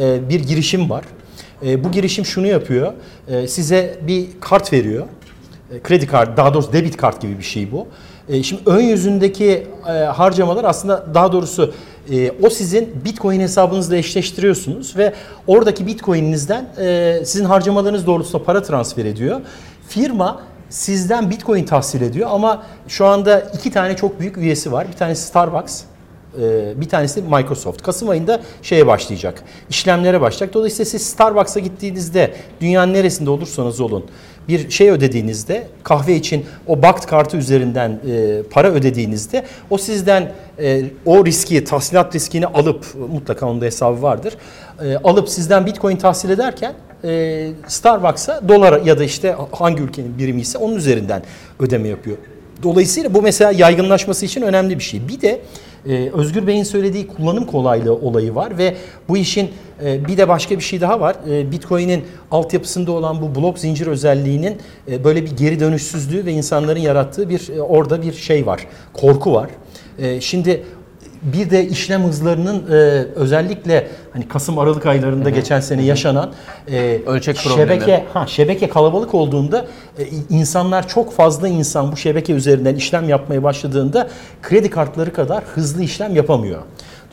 e, 0.01 0.29
bir 0.29 0.41
girişim 0.41 0.91
var. 0.91 1.05
E, 1.67 1.85
bu 1.85 1.91
girişim 1.91 2.25
şunu 2.25 2.47
yapıyor. 2.47 2.93
E, 3.29 3.49
size 3.49 3.99
bir 4.07 4.27
kart 4.41 4.73
veriyor. 4.73 5.07
E, 5.75 5.81
kredi 5.83 6.07
kartı, 6.07 6.37
daha 6.37 6.55
doğrusu 6.55 6.73
debit 6.73 6.97
kart 6.97 7.21
gibi 7.21 7.39
bir 7.39 7.45
şey 7.45 7.73
bu. 7.73 7.87
E, 8.29 8.43
şimdi 8.43 8.63
ön 8.67 8.81
yüzündeki 8.81 9.67
e, 9.89 9.93
harcamalar 9.93 10.65
aslında 10.65 11.07
daha 11.15 11.33
doğrusu 11.33 11.75
e, 12.11 12.31
o 12.43 12.51
sizin 12.51 13.05
Bitcoin 13.05 13.41
hesabınızla 13.41 13.97
eşleştiriyorsunuz 13.97 14.97
ve 14.97 15.13
oradaki 15.47 15.87
Bitcoin'inizden 15.87 16.69
e, 16.81 17.21
sizin 17.25 17.45
harcamalarınız 17.45 18.07
doğrultusunda 18.07 18.45
para 18.45 18.63
transfer 18.63 19.05
ediyor. 19.05 19.41
Firma 19.89 20.41
sizden 20.73 21.31
Bitcoin 21.31 21.65
tahsil 21.65 22.03
ediyor 22.03 22.29
ama 22.33 22.63
şu 22.89 23.07
anda 23.07 23.41
iki 23.41 23.71
tane 23.71 23.97
çok 23.97 24.21
büyük 24.21 24.37
üyesi 24.37 24.73
var. 24.73 24.89
Bir 24.89 24.97
tanesi 24.97 25.27
Starbucks, 25.27 25.83
e, 26.41 26.81
bir 26.81 26.89
tanesi 26.89 27.23
Microsoft. 27.23 27.83
Kasım 27.83 28.09
ayında 28.09 28.41
şeye 28.63 28.87
başlayacak, 28.87 29.43
işlemlere 29.71 30.21
başlayacak. 30.21 30.55
Dolayısıyla 30.55 30.91
siz 30.91 31.07
Starbucks'a 31.07 31.61
gittiğinizde 31.61 32.35
dünyanın 32.61 32.95
neresinde 32.95 33.31
olursanız 33.31 33.81
olun 33.81 34.05
bir 34.49 34.71
şey 34.71 34.91
ödediğinizde 34.91 35.67
kahve 35.83 36.17
için 36.17 36.47
o 36.67 36.83
BACT 36.83 37.07
kartı 37.07 37.37
üzerinden 37.37 38.01
e, 38.09 38.43
para 38.43 38.71
ödediğinizde 38.71 39.45
o 39.71 39.79
sizden 39.79 40.33
e, 40.59 40.85
o 41.07 41.27
riski, 41.27 41.65
tahsilat 41.65 42.15
riskini 42.15 42.47
alıp 42.47 42.87
mutlaka 43.13 43.47
onun 43.47 43.61
da 43.61 43.65
hesabı 43.65 44.03
vardır. 44.03 44.37
alıp 45.05 45.29
sizden 45.29 45.67
Bitcoin 45.67 45.97
tahsil 45.97 46.31
ederken 46.31 46.75
e, 47.05 47.51
Starbucks'a 47.67 48.49
dolar 48.49 48.83
ya 48.83 48.99
da 48.99 49.05
işte 49.05 49.37
hangi 49.53 49.83
ülkenin 49.83 50.19
birimi 50.19 50.41
ise 50.41 50.59
onun 50.59 50.77
üzerinden 50.77 51.23
ödeme 51.61 51.89
yapıyor. 51.89 52.17
Dolayısıyla 52.63 53.15
bu 53.15 53.23
mesela 53.23 53.53
yaygınlaşması 53.53 54.27
için 54.27 54.43
önemli 54.43 54.79
bir 54.79 54.83
şey. 54.83 55.09
Bir 55.09 55.21
de 55.21 55.41
e, 55.87 56.11
Özgür 56.11 56.47
Bey'in 56.47 56.63
söylediği 56.63 57.07
kullanım 57.07 57.47
kolaylığı 57.47 57.95
olayı 57.95 58.35
var 58.35 58.59
ve 58.59 58.75
bu 59.09 59.17
işin 59.17 59.51
e, 59.85 60.07
bir 60.07 60.17
de 60.17 60.29
başka 60.29 60.57
bir 60.57 60.65
şey 60.65 60.81
daha 60.81 61.01
var. 61.01 61.17
E, 61.31 61.53
Bitcoin'in 61.53 62.05
altyapısında 62.31 62.93
olan 62.93 63.23
bu 63.23 63.41
blok 63.41 63.59
zincir 63.59 63.87
özelliğinin 63.87 64.57
e, 64.91 65.05
böyle 65.05 65.25
bir 65.25 65.37
geri 65.37 65.61
dönüşsüzlüğü 65.61 66.27
ve 66.27 66.33
insanların 66.33 66.81
yarattığı 66.81 67.29
bir 67.29 67.49
e, 67.57 67.63
orada 67.63 68.03
bir 68.03 68.13
şey 68.13 68.47
var. 68.47 68.67
Korku 68.93 69.33
var. 69.33 69.51
E, 69.99 70.21
şimdi 70.21 70.63
bir 71.23 71.51
de 71.51 71.69
işlem 71.69 72.03
hızlarının 72.03 72.65
e, 72.71 72.75
özellikle 73.15 73.89
hani 74.13 74.29
Kasım 74.29 74.59
Aralık 74.59 74.87
aylarında 74.87 75.31
geçen 75.31 75.61
sene 75.61 75.83
yaşanan 75.83 76.33
e, 76.71 77.01
Ölçek 77.07 77.37
problemi. 77.37 77.61
şebeke 77.61 78.05
ha 78.13 78.27
şebeke 78.27 78.69
kalabalık 78.69 79.15
olduğunda 79.15 79.67
e, 79.99 80.03
insanlar 80.31 80.89
çok 80.89 81.13
fazla 81.13 81.49
insan 81.49 81.93
bu 81.93 81.97
şebeke 81.97 82.33
üzerinden 82.33 82.75
işlem 82.75 83.09
yapmaya 83.09 83.43
başladığında 83.43 84.09
kredi 84.43 84.71
kartları 84.71 85.13
kadar 85.13 85.45
hızlı 85.45 85.83
işlem 85.83 86.17
yapamıyor. 86.17 86.63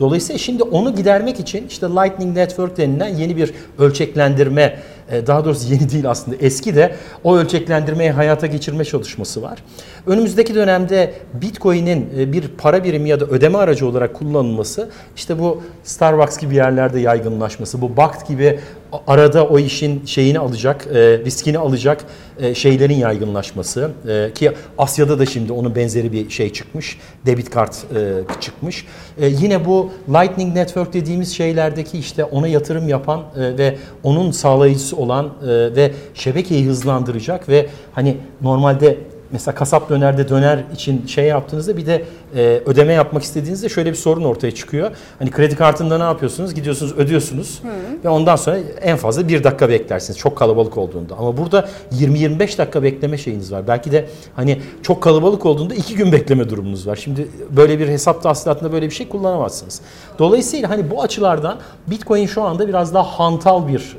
Dolayısıyla 0.00 0.38
şimdi 0.38 0.62
onu 0.62 0.94
gidermek 0.94 1.40
için 1.40 1.66
işte 1.68 1.86
Lightning 1.86 2.36
Network 2.36 2.76
denilen 2.76 3.08
yeni 3.16 3.36
bir 3.36 3.54
ölçeklendirme, 3.78 4.78
daha 5.26 5.44
doğrusu 5.44 5.72
yeni 5.72 5.90
değil 5.90 6.10
aslında 6.10 6.36
eski 6.40 6.74
de 6.74 6.94
o 7.24 7.36
ölçeklendirmeyi 7.36 8.10
hayata 8.10 8.46
geçirme 8.46 8.84
çalışması 8.84 9.42
var. 9.42 9.62
Önümüzdeki 10.06 10.54
dönemde 10.54 11.14
Bitcoin'in 11.34 12.08
e, 12.18 12.32
bir 12.32 12.48
para 12.48 12.84
birimi 12.84 13.08
ya 13.08 13.20
da 13.20 13.24
ödeme 13.24 13.58
aracı 13.58 13.86
olarak 13.86 14.14
kullanılması, 14.14 14.90
işte 15.16 15.38
bu 15.38 15.62
Starbucks 15.84 16.38
gibi 16.38 16.54
yerlerde 16.54 17.00
yaygınlaşması, 17.00 17.80
bu 17.80 17.96
BACT 17.96 18.28
gibi 18.28 18.60
arada 19.06 19.46
o 19.46 19.58
işin 19.58 20.06
şeyini 20.06 20.38
alacak, 20.38 20.86
e, 20.86 21.18
riskini 21.18 21.58
alacak 21.58 22.04
e, 22.40 22.54
şeylerin 22.54 22.94
yaygınlaşması 22.94 23.90
e, 24.08 24.30
ki 24.34 24.52
Asya'da 24.78 25.18
da 25.18 25.26
şimdi 25.26 25.52
onun 25.52 25.74
benzeri 25.74 26.12
bir 26.12 26.30
şey 26.30 26.52
çıkmış, 26.52 26.98
debit 27.26 27.50
kart 27.50 27.84
e, 27.94 28.40
çıkmış. 28.40 28.86
E, 29.20 29.26
yine 29.26 29.64
bu 29.64 29.90
Lightning 30.08 30.56
Network 30.56 30.92
dediğimiz 30.92 31.36
şeylerdeki 31.36 31.98
işte 31.98 32.24
ona 32.24 32.48
yatırım 32.48 32.88
yapan 32.88 33.20
e, 33.20 33.58
ve 33.58 33.78
onun 34.02 34.30
sağlayıcısı 34.30 34.96
olan 34.96 35.26
e, 35.26 35.46
ve 35.48 35.92
şebekeyi 36.14 36.66
hızlandıracak 36.66 37.48
ve 37.48 37.66
hani 37.94 38.16
normalde 38.40 38.98
mesela 39.32 39.54
kasap 39.54 39.90
dönerde 39.90 40.28
döner 40.28 40.64
için 40.74 41.06
şey 41.06 41.24
yaptığınızda 41.24 41.76
bir 41.76 41.86
de 41.86 42.04
e, 42.36 42.62
ödeme 42.66 42.92
yapmak 42.92 43.22
istediğinizde 43.22 43.68
şöyle 43.68 43.90
bir 43.90 43.96
sorun 43.96 44.24
ortaya 44.24 44.54
çıkıyor. 44.54 44.90
Hani 45.18 45.30
kredi 45.30 45.56
kartında 45.56 45.98
ne 45.98 46.04
yapıyorsunuz? 46.04 46.54
Gidiyorsunuz 46.54 46.98
ödüyorsunuz 46.98 47.62
ve 48.04 48.08
ondan 48.08 48.36
sonra 48.36 48.58
en 48.80 48.96
fazla 48.96 49.28
bir 49.28 49.44
dakika 49.44 49.68
beklersiniz 49.68 50.18
çok 50.18 50.38
kalabalık 50.38 50.78
olduğunda. 50.78 51.14
Ama 51.18 51.36
burada 51.36 51.68
20-25 51.92 52.58
dakika 52.58 52.82
bekleme 52.82 53.18
şeyiniz 53.18 53.52
var. 53.52 53.68
Belki 53.68 53.92
de 53.92 54.06
hani 54.36 54.60
çok 54.82 55.02
kalabalık 55.02 55.46
olduğunda 55.46 55.74
iki 55.74 55.96
gün 55.96 56.12
bekleme 56.12 56.50
durumunuz 56.50 56.86
var. 56.86 56.96
Şimdi 56.96 57.28
böyle 57.50 57.78
bir 57.78 57.88
hesap 57.88 58.22
tahsilatında 58.22 58.72
böyle 58.72 58.86
bir 58.86 58.94
şey 58.94 59.08
kullanamazsınız. 59.08 59.80
Dolayısıyla 60.18 60.70
hani 60.70 60.90
bu 60.90 61.02
açılardan 61.02 61.58
Bitcoin 61.86 62.26
şu 62.26 62.42
anda 62.42 62.68
biraz 62.68 62.94
daha 62.94 63.04
hantal 63.04 63.68
bir 63.68 63.96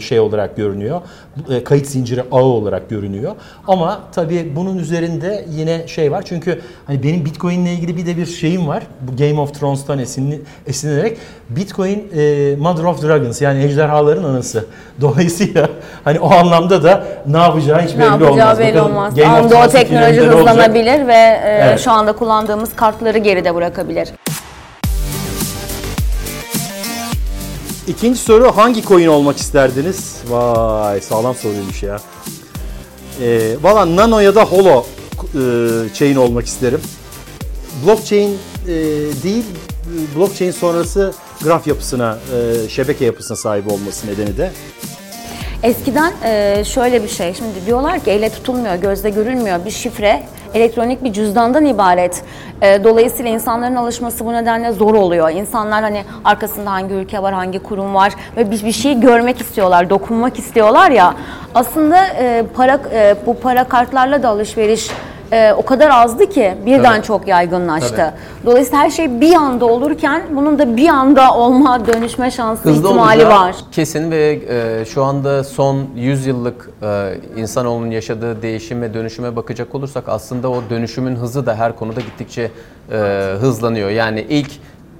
şey 0.00 0.20
olarak 0.20 0.56
görünüyor. 0.56 1.00
E, 1.50 1.64
Kayıt 1.64 1.86
zinciri 1.86 2.22
ağı 2.32 2.42
olarak 2.42 2.90
görünüyor. 2.90 3.34
Ama 3.68 4.00
tabii 4.14 4.52
bunun 4.56 4.78
üzerinde 4.78 5.44
yine 5.50 5.88
şey 5.88 6.12
var. 6.12 6.22
Çünkü 6.26 6.60
hani 6.86 7.02
benim 7.02 7.24
Bitcoin 7.24 7.60
ile 7.64 7.72
ilgili 7.72 7.96
bir 7.96 8.06
de 8.06 8.16
bir 8.16 8.26
şeyim 8.26 8.68
var. 8.68 8.82
Bu 9.00 9.16
Game 9.16 9.40
of 9.40 9.60
Thrones'tan 9.60 9.98
esinlenerek 10.66 11.18
Bitcoin 11.50 12.08
e, 12.16 12.56
Mother 12.56 12.84
of 12.84 13.02
Dragons 13.02 13.42
yani 13.42 13.64
ejderhaların 13.64 14.24
anası. 14.24 14.64
Dolayısıyla 15.00 15.68
hani 16.04 16.20
o 16.20 16.30
anlamda 16.34 16.82
da 16.82 17.04
ne 17.26 17.38
yapacağı 17.38 17.80
hiç 17.82 17.94
Ne 17.94 17.98
belli 18.00 18.04
yapacağı 18.06 18.30
olmaz. 18.32 18.58
belli 18.58 18.74
Bakalım 18.74 18.92
olmaz. 18.96 19.14
Game 19.14 19.48
Thrones'un 19.48 19.68
teknoloji 19.78 20.16
ne 20.16 20.22
olacak? 20.22 20.38
hızlanabilir 20.38 21.06
ve 21.06 21.12
e, 21.14 21.58
Evet. 21.62 21.80
şu 21.80 21.92
anda 21.92 22.12
kullandığımız 22.12 22.76
kartları 22.76 23.18
geride 23.18 23.54
bırakabilir. 23.54 24.08
İkinci 27.88 28.18
soru 28.18 28.56
hangi 28.56 28.82
coin 28.82 29.06
olmak 29.06 29.36
isterdiniz? 29.36 30.16
Vay 30.28 31.00
sağlam 31.00 31.34
soruymuş 31.34 31.82
ya. 31.82 32.00
Ee, 33.20 33.56
Valla 33.62 33.96
Nano 33.96 34.20
ya 34.20 34.34
da 34.34 34.44
Holo 34.44 34.86
e, 35.34 35.40
chain 35.94 36.16
olmak 36.16 36.46
isterim. 36.46 36.80
Blockchain 37.86 38.38
e, 38.68 38.72
değil, 39.22 39.44
blockchain 40.16 40.50
sonrası 40.50 41.12
graf 41.42 41.66
yapısına, 41.66 42.18
e, 42.34 42.68
şebeke 42.68 43.04
yapısına 43.04 43.36
sahip 43.36 43.72
olması 43.72 44.06
nedeni 44.06 44.36
de. 44.36 44.52
Eskiden 45.64 46.12
e, 46.24 46.64
şöyle 46.64 47.02
bir 47.02 47.08
şey, 47.08 47.34
şimdi 47.34 47.66
diyorlar 47.66 48.00
ki 48.00 48.10
elle 48.10 48.28
tutulmuyor, 48.28 48.74
gözle 48.74 49.10
görülmüyor 49.10 49.64
bir 49.64 49.70
şifre 49.70 50.22
elektronik 50.54 51.04
bir 51.04 51.12
cüzdandan 51.12 51.64
ibaret. 51.64 52.22
E, 52.62 52.84
dolayısıyla 52.84 53.30
insanların 53.30 53.74
alışması 53.74 54.26
bu 54.26 54.32
nedenle 54.32 54.72
zor 54.72 54.94
oluyor. 54.94 55.30
İnsanlar 55.30 55.82
hani 55.82 56.04
arkasında 56.24 56.70
hangi 56.70 56.94
ülke 56.94 57.22
var, 57.22 57.34
hangi 57.34 57.58
kurum 57.58 57.94
var 57.94 58.12
ve 58.36 58.50
bir, 58.50 58.64
bir 58.64 58.72
şeyi 58.72 59.00
görmek 59.00 59.40
istiyorlar, 59.40 59.90
dokunmak 59.90 60.38
istiyorlar 60.38 60.90
ya. 60.90 61.14
Aslında 61.54 62.06
e, 62.06 62.44
para 62.54 62.80
bu 63.26 63.40
para 63.40 63.64
kartlarla 63.64 64.22
da 64.22 64.28
alışveriş 64.28 64.90
e, 65.32 65.52
o 65.52 65.64
kadar 65.64 65.90
azdı 65.90 66.30
ki 66.30 66.54
birden 66.66 66.82
Tabii. 66.82 67.06
çok 67.06 67.28
yaygınlaştı. 67.28 67.96
Tabii. 67.96 68.46
Dolayısıyla 68.46 68.78
her 68.78 68.90
şey 68.90 69.20
bir 69.20 69.34
anda 69.34 69.66
olurken 69.66 70.22
bunun 70.30 70.58
da 70.58 70.76
bir 70.76 70.88
anda 70.88 71.34
olma, 71.34 71.86
dönüşme 71.86 72.30
şansı 72.30 72.62
Hızlı 72.62 72.88
ihtimali 72.88 73.22
olacağı 73.24 73.40
var. 73.40 73.56
Kesin 73.72 74.10
ve 74.10 74.40
e, 74.48 74.84
şu 74.84 75.04
anda 75.04 75.44
son 75.44 75.86
100 75.96 76.26
yıllık 76.26 76.70
e, 76.82 77.14
insanoğlunun 77.36 77.90
yaşadığı 77.90 78.42
değişim 78.42 78.82
ve 78.82 78.94
dönüşüme 78.94 79.36
bakacak 79.36 79.74
olursak 79.74 80.04
aslında 80.08 80.50
o 80.50 80.62
dönüşümün 80.70 81.16
hızı 81.16 81.46
da 81.46 81.54
her 81.54 81.76
konuda 81.76 82.00
gittikçe 82.00 82.50
e, 82.92 82.96
hızlanıyor. 83.40 83.90
Yani 83.90 84.26
ilk 84.28 84.50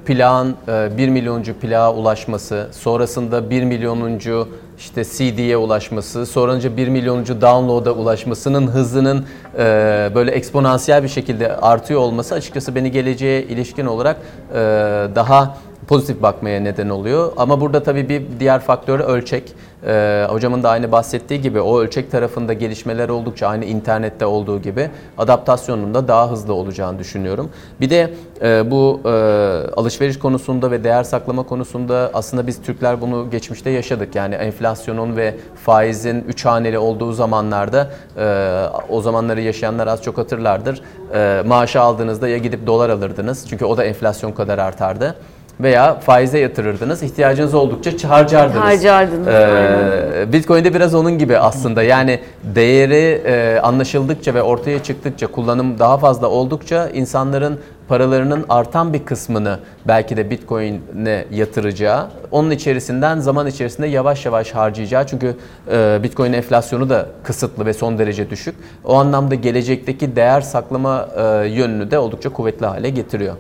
plağın 0.07 0.57
e, 0.69 0.97
1 0.99 1.09
milyoncu 1.09 1.55
plağa 1.55 1.95
ulaşması, 1.95 2.69
sonrasında 2.73 3.51
1 3.51 3.65
milyonuncu 3.65 4.49
işte 4.79 5.05
CD'ye 5.05 5.57
ulaşması, 5.57 6.27
sonrasında 6.27 6.77
1 6.77 6.89
milyonuncu 6.89 7.41
download'a 7.41 7.93
ulaşmasının 7.93 8.67
hızının 8.67 9.27
e, 9.59 10.11
böyle 10.15 10.31
eksponansiyel 10.31 11.03
bir 11.03 11.09
şekilde 11.09 11.57
artıyor 11.57 12.01
olması 12.01 12.35
açıkçası 12.35 12.75
beni 12.75 12.91
geleceğe 12.91 13.43
ilişkin 13.43 13.87
olarak 13.87 14.17
e, 14.51 14.55
daha 15.15 15.57
pozitif 15.89 16.23
bakmaya 16.23 16.61
neden 16.61 16.89
oluyor. 16.89 17.33
Ama 17.37 17.61
burada 17.61 17.83
tabii 17.83 18.09
bir 18.09 18.23
diğer 18.41 18.61
faktör 18.61 19.01
ölçek. 19.01 19.53
Ee, 19.87 20.27
hocamın 20.29 20.63
da 20.63 20.71
aynı 20.71 20.93
bahsettiği 20.93 21.41
gibi 21.41 21.61
o 21.61 21.81
ölçek 21.81 22.11
tarafında 22.11 22.53
gelişmeler 22.53 23.09
oldukça 23.09 23.49
aynı 23.49 23.65
internette 23.65 24.27
olduğu 24.27 24.63
gibi 24.63 24.91
adaptasyonun 25.19 25.95
da 25.95 26.09
daha 26.09 26.31
hızlı 26.31 26.55
olacağını 26.55 26.99
düşünüyorum. 26.99 27.51
Bir 27.81 27.91
de 27.91 28.15
e, 28.43 28.71
bu 28.71 29.01
e, 29.05 29.09
alışveriş 29.77 30.19
konusunda 30.19 30.71
ve 30.71 30.85
değer 30.85 31.05
saklama 31.05 31.43
konusunda 31.43 32.11
aslında 32.15 32.47
biz 32.47 32.63
Türkler 32.63 33.01
bunu 33.01 33.31
geçmişte 33.31 33.71
yaşadık. 33.71 34.15
Yani 34.15 34.35
enflasyonun 34.35 35.17
ve 35.17 35.35
faizin 35.65 36.25
üç 36.29 36.45
haneli 36.45 36.79
olduğu 36.79 37.13
zamanlarda 37.13 37.91
e, 38.19 38.67
o 38.89 39.01
zamanları 39.01 39.41
yaşayanlar 39.41 39.87
az 39.87 40.03
çok 40.03 40.19
hatırlardır. 40.19 40.83
E, 41.15 41.43
maaşı 41.47 41.81
aldığınızda 41.81 42.29
ya 42.29 42.39
gidip 42.39 42.67
dolar 42.67 42.91
alırdınız 42.91 43.47
çünkü 43.49 43.65
o 43.65 43.77
da 43.77 43.85
enflasyon 43.85 44.33
kadar 44.33 44.59
artardı 44.59 45.17
veya 45.61 46.01
faize 46.01 46.39
yatırırdınız. 46.39 47.03
İhtiyacınız 47.03 47.55
oldukça 47.55 48.09
harcardınız. 48.11 48.65
Harcardınız, 48.65 49.29
Ee, 49.29 50.33
Bitcoin'de 50.33 50.75
biraz 50.75 50.95
onun 50.95 51.19
gibi 51.19 51.39
aslında. 51.39 51.83
Yani 51.83 52.21
değeri 52.45 53.23
e, 53.27 53.61
anlaşıldıkça 53.61 54.35
ve 54.35 54.43
ortaya 54.43 54.83
çıktıkça, 54.83 55.27
kullanım 55.27 55.79
daha 55.79 55.99
fazla 55.99 56.29
oldukça 56.29 56.89
insanların 56.89 57.59
paralarının 57.89 58.45
artan 58.49 58.93
bir 58.93 59.05
kısmını 59.05 59.59
belki 59.89 60.17
de 60.17 60.31
Bitcoin'e 60.31 61.25
yatıracağı, 61.33 62.07
onun 62.31 62.51
içerisinden 62.51 63.19
zaman 63.19 63.47
içerisinde 63.47 63.87
yavaş 63.87 64.27
yavaş 64.27 64.51
harcayacağı. 64.51 65.07
Çünkü 65.07 65.37
e, 65.73 65.99
Bitcoin 66.03 66.33
enflasyonu 66.33 66.91
da 66.91 67.07
kısıtlı 67.23 67.67
ve 67.67 67.73
son 67.73 67.99
derece 67.99 68.31
düşük. 68.31 68.55
O 68.85 68.95
anlamda 68.95 69.35
gelecekteki 69.35 70.17
değer 70.17 70.41
saklama 70.41 71.09
e, 71.17 71.49
yönünü 71.49 71.91
de 71.91 71.99
oldukça 71.99 72.29
kuvvetli 72.29 72.67
hale 72.67 72.91
getiriyor. 72.91 73.35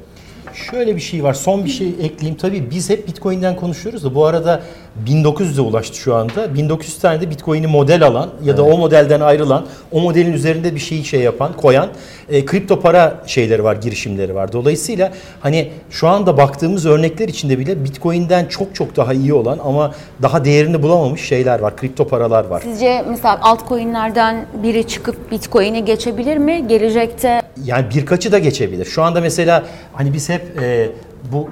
Şöyle 0.54 0.96
bir 0.96 1.00
şey 1.00 1.25
var. 1.25 1.34
Son 1.34 1.64
bir 1.64 1.70
şey 1.70 1.88
ekleyeyim. 1.88 2.38
Tabii 2.38 2.70
biz 2.70 2.90
hep 2.90 3.09
Bitcoin'den 3.09 3.57
konuşuyoruz 3.57 4.05
da 4.05 4.14
bu 4.14 4.26
arada 4.26 4.62
1900'e 5.07 5.61
ulaştı 5.61 5.96
şu 5.96 6.14
anda. 6.14 6.54
1900 6.54 6.98
tane 6.98 7.20
de 7.20 7.30
Bitcoin'i 7.30 7.66
model 7.66 8.07
alan 8.07 8.30
ya 8.44 8.57
da 8.57 8.64
o 8.64 8.78
modelden 8.78 9.20
ayrılan, 9.20 9.66
o 9.92 10.00
modelin 10.00 10.33
üzerinde 10.33 10.74
bir 10.74 10.80
şeyi 10.80 11.04
şey 11.04 11.20
yapan, 11.20 11.52
koyan 11.57 11.88
e, 12.28 12.44
kripto 12.44 12.80
para 12.80 13.22
şeyleri 13.26 13.64
var, 13.64 13.76
girişimleri 13.76 14.35
var. 14.35 14.52
Dolayısıyla 14.52 15.12
hani 15.40 15.70
şu 15.90 16.09
anda 16.09 16.37
baktığımız 16.37 16.87
örnekler 16.87 17.28
içinde 17.28 17.59
bile 17.59 17.85
Bitcoin'den 17.85 18.46
çok 18.46 18.74
çok 18.74 18.96
daha 18.96 19.14
iyi 19.14 19.35
olan 19.35 19.59
ama 19.64 19.94
daha 20.22 20.44
değerini 20.44 20.83
bulamamış 20.83 21.20
şeyler 21.20 21.61
var. 21.61 21.76
Kripto 21.76 22.09
paralar 22.09 22.44
var. 22.44 22.61
Sizce 22.61 23.04
mesela 23.09 23.38
altcoin'lerden 23.42 24.46
biri 24.62 24.87
çıkıp 24.87 25.30
Bitcoin'i 25.30 25.85
geçebilir 25.85 26.37
mi? 26.37 26.68
Gelecekte 26.68 27.42
Yani 27.64 27.87
birkaçı 27.94 28.33
da 28.33 28.38
geçebilir. 28.38 28.85
Şu 28.85 29.02
anda 29.02 29.20
mesela 29.20 29.64
hani 29.92 30.12
biz 30.12 30.28
hep 30.28 30.62
e, 30.62 30.90
bu 31.33 31.48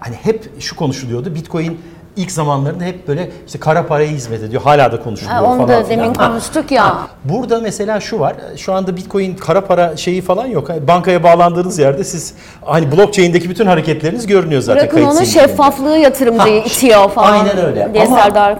hani 0.00 0.14
hep 0.14 0.60
şu 0.60 0.76
konuşuluyordu. 0.76 1.34
Bitcoin 1.34 1.78
ilk 2.18 2.32
zamanlarında 2.32 2.84
hep 2.84 3.08
böyle 3.08 3.30
işte 3.46 3.58
kara 3.58 3.86
paraya 3.86 4.08
hizmet 4.08 4.42
ediyor. 4.42 4.62
Hala 4.62 4.92
da 4.92 5.00
konuşuluyor 5.02 5.36
Ha, 5.36 5.44
onu 5.44 5.56
falan. 5.66 5.68
da 5.84 5.88
demin 5.88 6.14
Ha, 6.14 6.28
konuştuk 6.28 6.70
ya. 6.70 6.84
ha. 6.84 7.08
Burada 7.24 7.60
mesela 7.60 8.00
şu 8.00 8.20
var. 8.20 8.36
Şu 8.56 8.72
anda 8.72 8.96
Bitcoin 8.96 9.34
kara 9.34 9.60
para 9.64 9.96
şeyi 9.96 10.20
falan 10.22 10.46
yok. 10.46 10.68
Hani 10.68 10.88
Bankaya 10.88 11.22
bağlandığınız 11.22 11.78
yerde 11.78 12.04
siz 12.04 12.34
hani 12.64 12.92
blockchain'deki 12.92 13.50
bütün 13.50 13.66
hareketleriniz 13.66 14.26
görünüyor 14.26 14.60
zaten. 14.60 14.80
bırakın 14.82 14.94
kayıt 14.96 15.08
onu 15.10 15.16
zincirinde. 15.24 15.48
şeffaflığı 15.48 15.98
yatırımcıyı 15.98 16.60
Ha, 16.60 16.66
itiyor 16.66 17.10
falan 17.10 17.32
Aynen 17.32 17.58
öyle. 17.66 17.90
diye 17.94 18.04
ama, 18.06 18.16
Serdar 18.16 18.58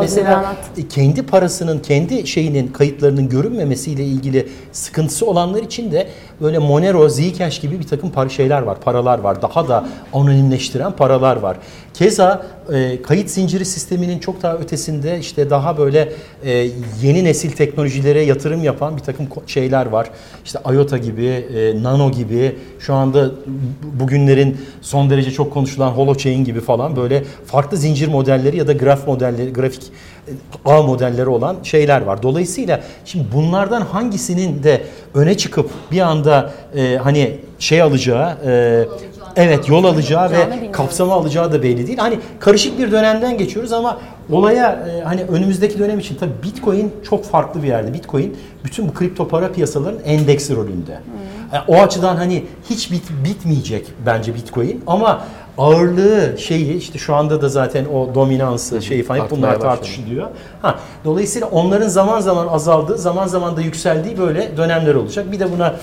mesela 0.00 0.36
anlattı. 0.36 0.88
kendi 0.90 1.22
parasının, 1.26 1.78
kendi 1.78 2.26
şeyinin 2.26 2.68
kayıtlarının 2.68 3.28
görünmemesiyle 3.28 4.04
ilgili 4.04 4.48
sıkıntısı 4.72 5.26
olanlar 5.26 5.62
için 5.62 5.92
de 5.92 6.06
böyle 6.40 6.58
Monero, 6.58 7.08
Zcash 7.08 7.60
gibi 7.60 7.78
bir 7.80 7.86
takım 7.86 8.10
par 8.10 8.28
şeyler 8.28 8.62
var, 8.62 8.80
paralar 8.80 9.18
var. 9.18 9.42
Daha 9.42 9.68
da 9.68 9.84
anonimleştiren 10.12 10.92
paralar 10.92 11.36
var. 11.36 11.56
Keza 11.94 12.42
e, 12.72 12.75
kayıt 13.02 13.30
zinciri 13.30 13.64
sisteminin 13.64 14.18
çok 14.18 14.42
daha 14.42 14.54
ötesinde 14.56 15.18
işte 15.18 15.50
daha 15.50 15.78
böyle 15.78 16.12
e, 16.44 16.68
yeni 17.02 17.24
nesil 17.24 17.50
teknolojilere 17.50 18.22
yatırım 18.22 18.64
yapan 18.64 18.96
bir 18.96 19.02
takım 19.02 19.26
şeyler 19.46 19.86
var. 19.86 20.10
İşte 20.44 20.58
IOTA 20.72 20.98
gibi, 20.98 21.24
e, 21.26 21.82
Nano 21.82 22.10
gibi, 22.10 22.56
şu 22.78 22.94
anda 22.94 23.30
bu- 23.30 24.00
bugünlerin 24.00 24.56
son 24.80 25.10
derece 25.10 25.30
çok 25.30 25.52
konuşulan 25.52 25.90
Holochain 25.90 26.44
gibi 26.44 26.60
falan 26.60 26.96
böyle 26.96 27.24
farklı 27.46 27.76
zincir 27.76 28.08
modelleri 28.08 28.56
ya 28.56 28.66
da 28.66 28.72
graf 28.72 29.06
modelleri, 29.06 29.52
grafik 29.52 29.82
e, 29.82 30.30
ağ 30.64 30.82
modelleri 30.82 31.28
olan 31.28 31.56
şeyler 31.62 32.00
var. 32.00 32.22
Dolayısıyla 32.22 32.80
şimdi 33.04 33.24
bunlardan 33.34 33.80
hangisinin 33.80 34.62
de 34.62 34.82
öne 35.14 35.36
çıkıp 35.36 35.70
bir 35.92 36.00
anda 36.00 36.52
e, 36.76 36.96
hani 36.96 37.38
şey 37.58 37.82
alacağı, 37.82 38.36
e, 38.46 38.84
evet 39.36 39.68
yol 39.68 39.84
alacağı 39.84 40.30
ve 40.30 40.46
bilmiyoruz. 40.46 40.72
kapsamı 40.72 41.12
alacağı 41.12 41.52
da 41.52 41.62
belli 41.62 41.86
değil. 41.86 41.98
Hani 41.98 42.18
karışık 42.40 42.78
bir 42.78 42.92
dönemden 42.92 43.38
geçiyoruz 43.38 43.72
ama 43.72 43.98
olaya 44.30 44.86
e, 44.88 45.00
hani 45.00 45.22
önümüzdeki 45.22 45.78
dönem 45.78 45.98
için 45.98 46.14
tabii 46.14 46.32
Bitcoin 46.42 46.92
çok 47.08 47.24
farklı 47.24 47.62
bir 47.62 47.68
yerde. 47.68 47.94
Bitcoin 47.94 48.36
bütün 48.64 48.88
bu 48.88 48.94
kripto 48.94 49.28
para 49.28 49.52
piyasaların 49.52 50.00
endeksi 50.04 50.56
rolünde. 50.56 50.94
Hmm. 50.94 51.35
O 51.68 51.74
açıdan 51.82 52.16
hani 52.16 52.44
hiç 52.70 52.92
bit, 52.92 53.02
bitmeyecek 53.24 53.86
bence 54.06 54.34
Bitcoin 54.34 54.84
ama 54.86 55.22
ağırlığı 55.58 56.38
şeyi 56.38 56.76
işte 56.76 56.98
şu 56.98 57.14
anda 57.14 57.42
da 57.42 57.48
zaten 57.48 57.84
o 57.84 58.14
dominansı 58.14 58.82
şeyi 58.82 59.02
falan 59.02 59.20
hep 59.20 59.30
bunlar 59.30 59.60
tartışılıyor. 59.60 60.28
Ha, 60.62 60.74
dolayısıyla 61.04 61.48
onların 61.48 61.88
zaman 61.88 62.20
zaman 62.20 62.46
azaldığı, 62.48 62.98
zaman 62.98 63.26
zaman 63.26 63.56
da 63.56 63.60
yükseldiği 63.60 64.18
böyle 64.18 64.56
dönemler 64.56 64.94
olacak. 64.94 65.32
Bir 65.32 65.40
de 65.40 65.52
buna 65.52 65.74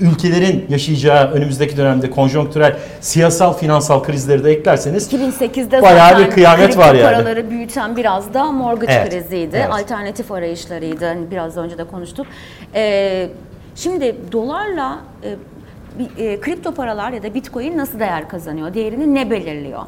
ülkelerin 0.00 0.66
yaşayacağı 0.68 1.30
önümüzdeki 1.30 1.76
dönemde 1.76 2.10
konjonktürel 2.10 2.76
siyasal 3.00 3.52
finansal 3.52 4.02
krizleri 4.02 4.44
de 4.44 4.50
eklerseniz 4.50 5.12
2008'de 5.12 5.82
Bayağı 5.82 6.10
zaten 6.10 6.26
bir 6.26 6.30
kıyamet 6.30 6.76
var 6.78 6.94
yani. 6.94 7.02
paraları 7.14 7.50
büyüten 7.50 7.96
biraz 7.96 8.34
da 8.34 8.44
mortgage 8.52 8.92
Evet, 8.92 9.10
kriziydi. 9.10 9.56
evet. 9.56 9.70
Alternatif 9.72 10.32
arayışlarıydı. 10.32 11.04
Hani 11.06 11.30
biraz 11.30 11.56
önce 11.56 11.78
de 11.78 11.84
konuştuk. 11.84 12.26
Ee, 12.74 13.28
şimdi 13.74 14.16
dolarla 14.32 14.98
e, 15.22 15.36
bir, 15.98 16.24
e, 16.24 16.40
kripto 16.40 16.74
paralar 16.74 17.12
ya 17.12 17.22
da 17.22 17.34
Bitcoin 17.34 17.78
nasıl 17.78 18.00
değer 18.00 18.28
kazanıyor? 18.28 18.74
Değerini 18.74 19.14
ne 19.14 19.30
belirliyor? 19.30 19.82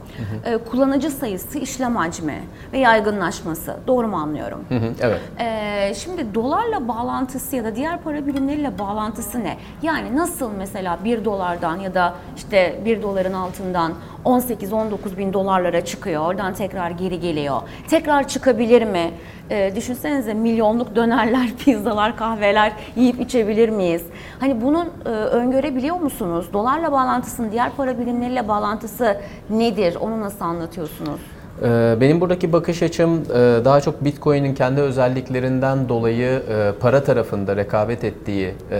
E, 0.44 0.56
kullanıcı 0.56 1.10
sayısı, 1.10 1.58
işlem 1.58 1.96
hacmi 1.96 2.42
ve 2.72 2.78
yaygınlaşması. 2.78 3.76
Doğru 3.86 4.08
mu 4.08 4.16
anlıyorum? 4.16 4.64
Hı 4.68 4.74
hı, 4.74 4.92
evet. 5.00 5.20
Ee, 5.40 5.94
şimdi 5.94 6.34
dolarla 6.34 6.88
bağlantısı 6.88 7.56
ya 7.56 7.64
da 7.64 7.76
diğer 7.76 8.02
para 8.02 8.26
birimleriyle 8.26 8.78
bağlantısı 8.78 9.44
ne? 9.44 9.56
Yani 9.82 10.16
nasıl 10.16 10.50
mesela 10.58 10.98
1 11.04 11.24
dolardan 11.24 11.76
ya 11.76 11.94
da 11.94 12.14
işte 12.36 12.80
1 12.84 13.02
doların 13.02 13.32
altından 13.32 13.92
18-19 14.26 15.16
bin 15.16 15.32
dolarlara 15.32 15.84
çıkıyor, 15.84 16.26
oradan 16.26 16.54
tekrar 16.54 16.90
geri 16.90 17.20
geliyor. 17.20 17.60
Tekrar 17.88 18.28
çıkabilir 18.28 18.82
mi? 18.82 19.10
Ee, 19.50 19.72
düşünsenize 19.76 20.34
milyonluk 20.34 20.96
dönerler, 20.96 21.50
pizzalar, 21.64 22.16
kahveler 22.16 22.72
yiyip 22.96 23.20
içebilir 23.20 23.68
miyiz? 23.68 24.02
Hani 24.40 24.62
bunun 24.62 24.86
e, 25.04 25.08
öngörebiliyor 25.08 25.96
musunuz? 25.96 26.46
Dolarla 26.52 26.92
bağlantısının 26.92 27.52
diğer 27.52 27.72
para 27.76 27.98
birimleriyle 27.98 28.48
bağlantısı 28.48 29.20
nedir? 29.50 29.96
Onu 30.00 30.20
nasıl 30.20 30.44
anlatıyorsunuz? 30.44 31.20
Ee, 31.62 31.96
Benim 32.00 32.20
buradaki 32.20 32.52
bakış 32.52 32.82
açım 32.82 33.22
e, 33.22 33.64
daha 33.64 33.80
çok 33.80 34.04
Bitcoin'in 34.04 34.54
kendi 34.54 34.80
özelliklerinden 34.80 35.88
dolayı 35.88 36.42
e, 36.50 36.72
para 36.80 37.04
tarafında 37.04 37.56
rekabet 37.56 38.04
ettiği, 38.04 38.54
e, 38.70 38.78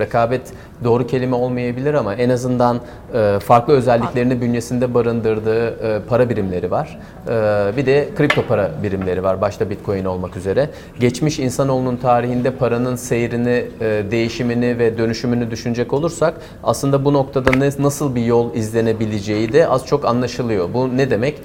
rekabet 0.00 0.40
doğru 0.84 1.06
kelime 1.06 1.36
olmayabilir 1.36 1.94
ama 1.94 2.14
en 2.14 2.30
azından 2.30 2.80
farklı 3.40 3.74
özelliklerini 3.74 4.40
bünyesinde 4.40 4.94
barındırdığı 4.94 5.74
para 6.08 6.30
birimleri 6.30 6.70
var. 6.70 6.98
Bir 7.76 7.86
de 7.86 8.08
kripto 8.16 8.42
para 8.48 8.70
birimleri 8.82 9.22
var, 9.22 9.40
başta 9.40 9.70
Bitcoin 9.70 10.04
olmak 10.04 10.36
üzere. 10.36 10.70
Geçmiş 11.00 11.38
insanoğlunun 11.38 11.96
tarihinde 11.96 12.50
paranın 12.50 12.96
seyrini, 12.96 13.64
değişimini 14.10 14.78
ve 14.78 14.98
dönüşümünü 14.98 15.50
düşünecek 15.50 15.92
olursak 15.92 16.34
aslında 16.64 17.04
bu 17.04 17.12
noktada 17.12 17.50
nasıl 17.78 18.14
bir 18.14 18.24
yol 18.24 18.54
izlenebileceği 18.54 19.52
de 19.52 19.68
az 19.68 19.86
çok 19.86 20.04
anlaşılıyor. 20.04 20.68
Bu 20.74 20.96
ne 20.96 21.10
demek? 21.10 21.38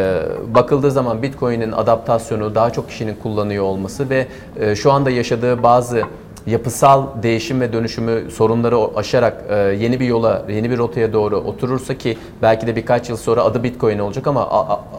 E, 0.00 0.22
bakıldığı 0.54 0.90
zaman 0.90 1.22
Bitcoin'in 1.22 1.72
adaptasyonu, 1.72 2.54
daha 2.54 2.70
çok 2.70 2.88
kişinin 2.88 3.14
kullanıyor 3.22 3.64
olması 3.64 4.10
ve 4.10 4.26
e, 4.60 4.76
şu 4.76 4.92
anda 4.92 5.10
yaşadığı 5.10 5.62
bazı 5.62 6.02
yapısal 6.46 7.06
değişim 7.22 7.60
ve 7.60 7.72
dönüşümü 7.72 8.30
sorunları 8.30 8.76
aşarak 8.96 9.44
e, 9.50 9.56
yeni 9.56 10.00
bir 10.00 10.06
yola, 10.06 10.42
yeni 10.48 10.70
bir 10.70 10.78
rotaya 10.78 11.12
doğru 11.12 11.36
oturursa 11.36 11.94
ki 11.94 12.18
belki 12.42 12.66
de 12.66 12.76
birkaç 12.76 13.08
yıl 13.08 13.16
sonra 13.16 13.44
adı 13.44 13.62
Bitcoin 13.62 13.98
olacak 13.98 14.26
ama 14.26 14.48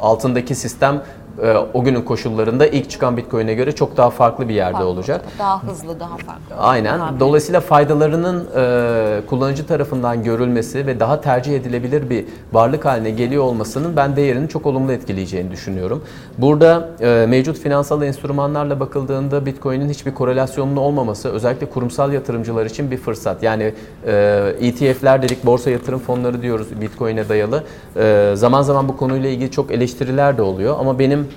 altındaki 0.01 0.55
sistem 0.55 1.01
e, 1.43 1.53
o 1.73 1.83
günün 1.83 2.01
koşullarında 2.01 2.67
ilk 2.67 2.89
çıkan 2.89 3.17
Bitcoin'e 3.17 3.53
göre 3.53 3.71
çok 3.71 3.97
daha 3.97 4.09
farklı 4.09 4.49
bir 4.49 4.53
yerde 4.53 4.83
olacak. 4.83 5.25
Daha 5.39 5.63
hızlı, 5.63 5.99
daha 5.99 6.17
farklı. 6.17 6.55
Aynen. 6.57 6.99
Daha 6.99 7.19
Dolayısıyla 7.19 7.59
faydalarının 7.59 8.47
e, 8.55 9.25
kullanıcı 9.25 9.67
tarafından 9.67 10.23
görülmesi 10.23 10.87
ve 10.87 10.99
daha 10.99 11.21
tercih 11.21 11.55
edilebilir 11.55 12.09
bir 12.09 12.25
varlık 12.53 12.85
haline 12.85 13.11
geliyor 13.11 13.43
olmasının 13.43 13.95
ben 13.95 14.15
değerini 14.15 14.49
çok 14.49 14.65
olumlu 14.65 14.91
etkileyeceğini 14.91 15.51
düşünüyorum. 15.51 16.03
Burada 16.37 16.89
e, 17.01 17.25
mevcut 17.29 17.59
finansal 17.59 18.01
enstrümanlarla 18.01 18.79
bakıldığında 18.79 19.45
Bitcoin'in 19.45 19.89
hiçbir 19.89 20.13
korelasyonlu 20.13 20.79
olmaması 20.79 21.29
özellikle 21.29 21.69
kurumsal 21.69 22.13
yatırımcılar 22.13 22.65
için 22.65 22.91
bir 22.91 22.97
fırsat. 22.97 23.43
Yani 23.43 23.73
e, 24.07 24.53
ETF'ler 24.59 25.21
dedik, 25.21 25.45
borsa 25.45 25.69
yatırım 25.69 25.99
fonları 25.99 26.41
diyoruz 26.41 26.81
Bitcoin'e 26.81 27.29
dayalı. 27.29 27.63
E, 27.95 28.33
zaman 28.35 28.61
zaman 28.61 28.87
bu 28.87 28.97
konuyla 28.97 29.29
ilgili 29.29 29.51
çok 29.51 29.71
eleştiriler 29.71 30.37
de 30.37 30.41
oluyor 30.41 30.75
ama 30.79 30.99
benim 30.99 31.27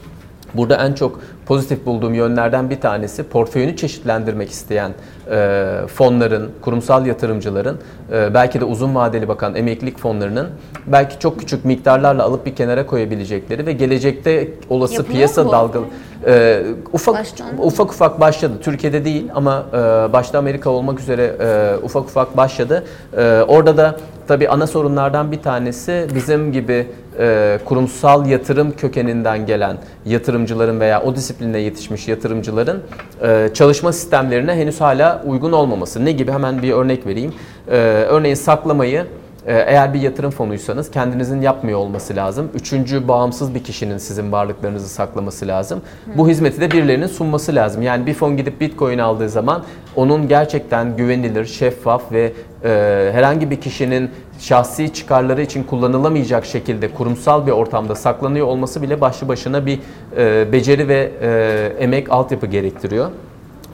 Burada 0.54 0.76
en 0.86 0.92
çok 0.94 1.20
pozitif 1.46 1.87
bulduğum 1.87 2.14
yönlerden 2.14 2.70
bir 2.70 2.80
tanesi 2.80 3.22
portföyünü 3.22 3.76
çeşitlendirmek 3.76 4.50
isteyen 4.50 4.92
e, 5.30 5.61
fonların, 5.94 6.50
kurumsal 6.61 7.07
yatırımcıların, 7.07 7.78
e, 8.12 8.35
belki 8.35 8.61
de 8.61 8.64
uzun 8.64 8.94
vadeli 8.94 9.28
bakan 9.28 9.54
emeklilik 9.54 9.98
fonlarının 9.98 10.48
belki 10.87 11.18
çok 11.18 11.40
küçük 11.40 11.64
miktarlarla 11.64 12.24
alıp 12.24 12.46
bir 12.46 12.54
kenara 12.54 12.87
koyabilecekleri 12.87 13.66
ve 13.66 13.72
gelecekte 13.72 14.48
olası 14.70 14.94
Yapılıyor 14.94 15.16
piyasa 15.16 15.52
dalgalı 15.52 15.85
e, 16.26 16.62
ufak 16.92 17.14
Baştan. 17.14 17.46
ufak 17.59 17.92
ufak 17.92 18.20
başladı. 18.20 18.54
Türkiye'de 18.62 19.04
değil 19.04 19.30
ama 19.35 19.66
e, 19.72 19.76
başta 20.12 20.38
Amerika 20.38 20.70
olmak 20.70 21.00
üzere 21.00 21.37
e, 21.40 21.76
ufak 21.85 22.04
ufak 22.04 22.37
başladı. 22.37 22.85
E, 23.16 23.44
orada 23.48 23.76
da 23.76 23.96
tabii 24.28 24.48
ana 24.48 24.66
sorunlardan 24.66 25.33
bir 25.33 25.42
tanesi 25.42 26.07
bizim 26.14 26.52
gibi 26.52 26.87
e, 27.18 27.59
kurumsal 27.64 28.26
yatırım 28.26 28.72
kökeninden 28.72 29.46
gelen 29.46 29.76
yatırımcıların 30.07 30.80
veya 30.80 31.02
o 31.02 31.16
disipline 31.35 31.59
yetişmiş 31.59 32.09
yatırımcıların 32.09 32.83
e, 33.23 33.51
çalışma 33.55 33.92
sistemlerine 33.92 34.53
henüz 34.55 34.81
hala 34.81 35.23
uygun 35.27 35.53
olmaması. 35.53 36.05
Ne 36.05 36.12
gibi? 36.12 36.33
Hemen 36.33 36.62
bir 36.62 36.73
örnek 36.73 37.07
vereyim. 37.07 37.35
E, 37.68 37.77
örneğin 38.09 38.35
saklamayı 38.35 39.07
ee, 39.47 39.64
Eğer 39.66 39.94
bir 39.94 40.01
yatırım 40.01 40.31
fonuysanız 40.31 40.90
kendinizin 40.90 41.40
yapmıyor 41.40 41.79
olması 41.79 42.16
lazım. 42.16 42.51
Üçüncü 42.55 43.09
bağımsız 43.09 43.55
bir 43.55 43.64
kişinin 43.64 43.99
sizin 43.99 44.33
varlıklarınızı 44.33 44.88
saklaması 44.88 45.49
lazım. 45.49 45.83
Bu 46.16 46.29
hizmeti 46.29 46.61
de 46.61 46.70
birilerinin 46.70 47.07
sunması 47.07 47.55
lazım. 47.55 47.83
Yani 47.83 48.07
bir 48.07 48.14
fon 48.14 48.37
gidip 48.37 48.61
Bitcoin 48.61 48.99
aldığı 48.99 49.29
zaman 49.29 49.64
onun 49.97 50.29
gerçekten 50.29 50.97
güvenilir, 50.97 51.44
şeffaf 51.44 52.12
ve 52.12 52.33
e, 52.64 52.68
herhangi 53.12 53.51
bir 53.51 53.61
kişinin 53.61 54.11
şahsi 54.38 54.92
çıkarları 54.92 55.42
için 55.42 55.62
kullanılamayacak 55.62 56.47
şekilde 56.47 56.88
kurumsal 56.88 57.47
bir 57.47 57.53
ortamda 57.53 57.94
saklanıyor 57.94 58.47
olması 58.47 58.83
bile 58.83 59.01
başlı 59.01 59.29
başına 59.29 59.66
bir 59.66 59.79
e, 60.16 60.53
beceri 60.53 60.88
ve 60.88 61.12
e, 61.23 61.85
emek 61.85 62.12
altyapı 62.12 62.47
gerektiriyor. 62.47 63.11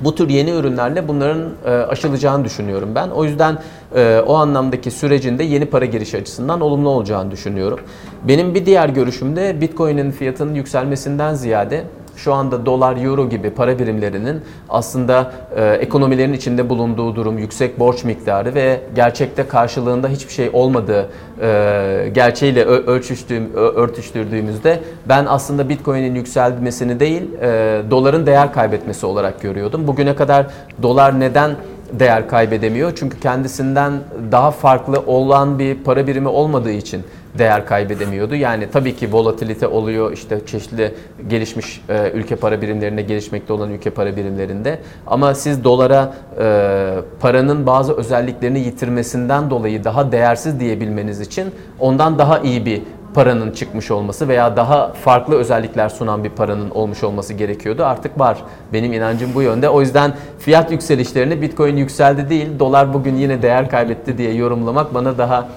Bu 0.01 0.15
tür 0.15 0.29
yeni 0.29 0.51
ürünlerle 0.51 1.09
bunların 1.09 1.49
e, 1.67 1.71
aşılacağını 1.71 2.45
düşünüyorum 2.45 2.89
ben. 2.95 3.09
O 3.09 3.25
yüzden 3.25 3.59
e, 3.95 4.23
o 4.27 4.35
anlamdaki 4.35 4.91
sürecinde 4.91 5.45
yeni 5.45 5.67
para 5.67 5.85
girişi 5.85 6.17
açısından 6.17 6.61
olumlu 6.61 6.89
olacağını 6.89 7.31
düşünüyorum. 7.31 7.81
Benim 8.29 8.55
bir 8.55 8.67
diğer 8.67 8.89
görüşümde 8.89 9.61
Bitcoin'in 9.61 10.11
fiyatının 10.11 10.55
yükselmesinden 10.55 11.35
ziyade 11.35 11.85
şu 12.25 12.35
anda 12.35 12.67
dolar, 12.67 12.97
euro 12.97 13.29
gibi 13.29 13.51
para 13.51 13.79
birimlerinin 13.79 14.41
aslında 14.69 15.33
e, 15.57 15.65
ekonomilerin 15.65 16.33
içinde 16.33 16.69
bulunduğu 16.69 17.17
durum, 17.17 17.39
yüksek 17.39 17.79
borç 17.79 18.05
miktarı 18.05 18.55
ve 18.55 18.81
gerçekte 18.95 19.49
karşılığında 19.49 20.09
hiçbir 20.09 20.33
şey 20.33 20.51
olmadığı 20.53 21.09
e, 21.43 22.11
gerçeğiyle 22.15 22.65
ölçüştüğüm, 22.65 23.55
örtüştürdüğümüzde 23.55 24.81
ben 25.09 25.27
aslında 25.29 25.69
Bitcoin'in 25.69 26.15
yükselmesini 26.15 27.01
değil, 27.01 27.23
e, 27.41 27.83
doların 27.91 28.27
değer 28.27 28.53
kaybetmesi 28.53 29.07
olarak 29.07 29.41
görüyordum. 29.41 29.87
Bugüne 29.87 30.17
kadar 30.17 30.47
dolar 30.83 31.21
neden 31.21 31.51
değer 31.93 32.29
kaybedemiyor? 32.29 32.93
Çünkü 32.97 33.21
kendisinden 33.21 33.93
daha 34.33 34.51
farklı 34.51 35.01
olan 35.07 35.59
bir 35.59 35.75
para 35.75 36.07
birimi 36.07 36.29
olmadığı 36.29 36.71
için 36.71 37.03
değer 37.39 37.67
kaybedemiyordu. 37.67 38.35
Yani 38.35 38.71
tabii 38.73 38.97
ki 38.97 39.13
volatilite 39.13 39.67
oluyor 39.67 40.13
işte 40.13 40.47
çeşitli 40.47 40.95
gelişmiş 41.29 41.83
e, 41.89 42.11
ülke 42.11 42.37
para 42.37 42.63
birimlerinde 42.63 43.03
gelişmekte 43.03 43.53
olan 43.53 43.71
ülke 43.71 43.91
para 43.91 44.17
birimlerinde 44.17 44.79
ama 45.07 45.35
siz 45.35 45.65
dolara 45.65 46.15
e, 46.41 46.95
paranın 47.21 47.67
bazı 47.67 47.97
özelliklerini 47.97 48.61
yitirmesinden 48.61 49.51
dolayı 49.51 49.85
daha 49.85 50.13
değersiz 50.13 50.61
diyebilmeniz 50.61 51.21
için 51.21 51.47
ondan 51.79 52.19
daha 52.19 52.39
iyi 52.39 52.67
bir 52.67 52.83
paranın 53.15 53.51
çıkmış 53.51 53.91
olması 53.91 54.29
veya 54.29 54.57
daha 54.57 54.93
farklı 54.93 55.35
özellikler 55.37 55.89
sunan 55.89 56.25
bir 56.25 56.31
paranın 56.31 56.71
olmuş 56.71 57.05
olması 57.05 57.35
gerekiyordu. 57.35 57.85
Artık 57.85 58.19
var. 58.21 58.39
Benim 58.73 58.93
inancım 58.93 59.35
bu 59.35 59.43
yönde. 59.43 59.69
O 59.69 59.81
yüzden 59.81 60.13
fiyat 60.39 60.71
yükselişlerini 60.71 61.43
Bitcoin 61.43 61.77
yükseldi 61.77 62.31
değil, 62.31 62.59
dolar 62.59 62.95
bugün 62.95 63.17
yine 63.17 63.43
değer 63.43 63.71
kaybetti 63.71 64.19
diye 64.19 64.35
yorumlamak 64.35 64.95
bana 64.95 65.19
daha 65.19 65.49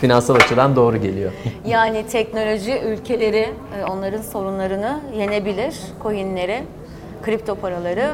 finansal 0.00 0.34
açıdan 0.34 0.76
doğru 0.76 0.96
geliyor. 0.96 1.32
Yani 1.66 2.06
teknoloji 2.06 2.80
ülkeleri 2.80 3.48
e, 3.78 3.84
onların 3.90 4.22
sorunlarını 4.22 5.00
yenebilir, 5.16 5.74
coinleri, 6.02 6.62
kripto 7.22 7.54
paraları 7.54 8.12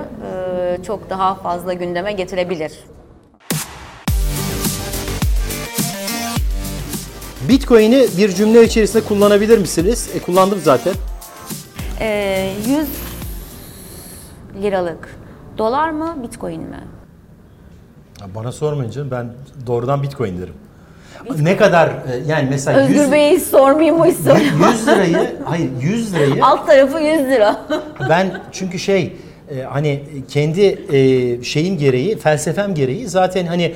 e, 0.77 0.83
çok 0.83 1.11
daha 1.11 1.35
fazla 1.35 1.73
gündeme 1.73 2.13
getirebilir. 2.13 2.73
Bitcoin'i 7.49 8.07
bir 8.19 8.29
cümle 8.29 8.65
içerisinde 8.65 9.05
kullanabilir 9.05 9.59
misiniz? 9.59 10.11
E, 10.15 10.19
kullandım 10.19 10.61
zaten. 10.63 10.95
E, 12.01 12.51
100 12.69 12.89
liralık 14.63 15.17
dolar 15.59 15.91
mı, 15.91 16.17
bitcoin 16.23 16.61
mi? 16.61 16.81
Ya 18.21 18.27
Bana 18.35 18.53
sormayınca 18.53 19.11
ben 19.11 19.33
doğrudan 19.67 20.03
Bitcoin 20.03 20.39
derim. 20.39 20.55
Ne 21.41 21.57
kadar 21.57 21.89
e, 21.89 21.93
yani 22.27 22.47
mesela 22.51 22.83
100, 22.83 22.91
Özgür 22.91 23.13
Bey'e 23.13 23.37
hiç 23.37 23.43
sormayayım 23.43 24.01
o 24.01 24.07
istiyorum. 24.07 24.43
100 24.73 24.87
lirayı 24.89 25.37
hayır 25.45 25.71
100 25.81 26.15
lirayı 26.15 26.45
Alt 26.45 26.67
tarafı 26.67 26.99
100 26.99 27.21
lira. 27.21 27.67
ben 28.11 28.43
çünkü 28.53 28.79
şey 28.79 29.17
e, 29.51 29.63
hani 29.63 30.03
kendi 30.29 30.63
e, 30.93 31.43
şeyim 31.43 31.79
gereği 31.79 32.19
felsefem 32.19 32.75
gereği 32.75 33.09
zaten 33.09 33.47
hani 33.47 33.75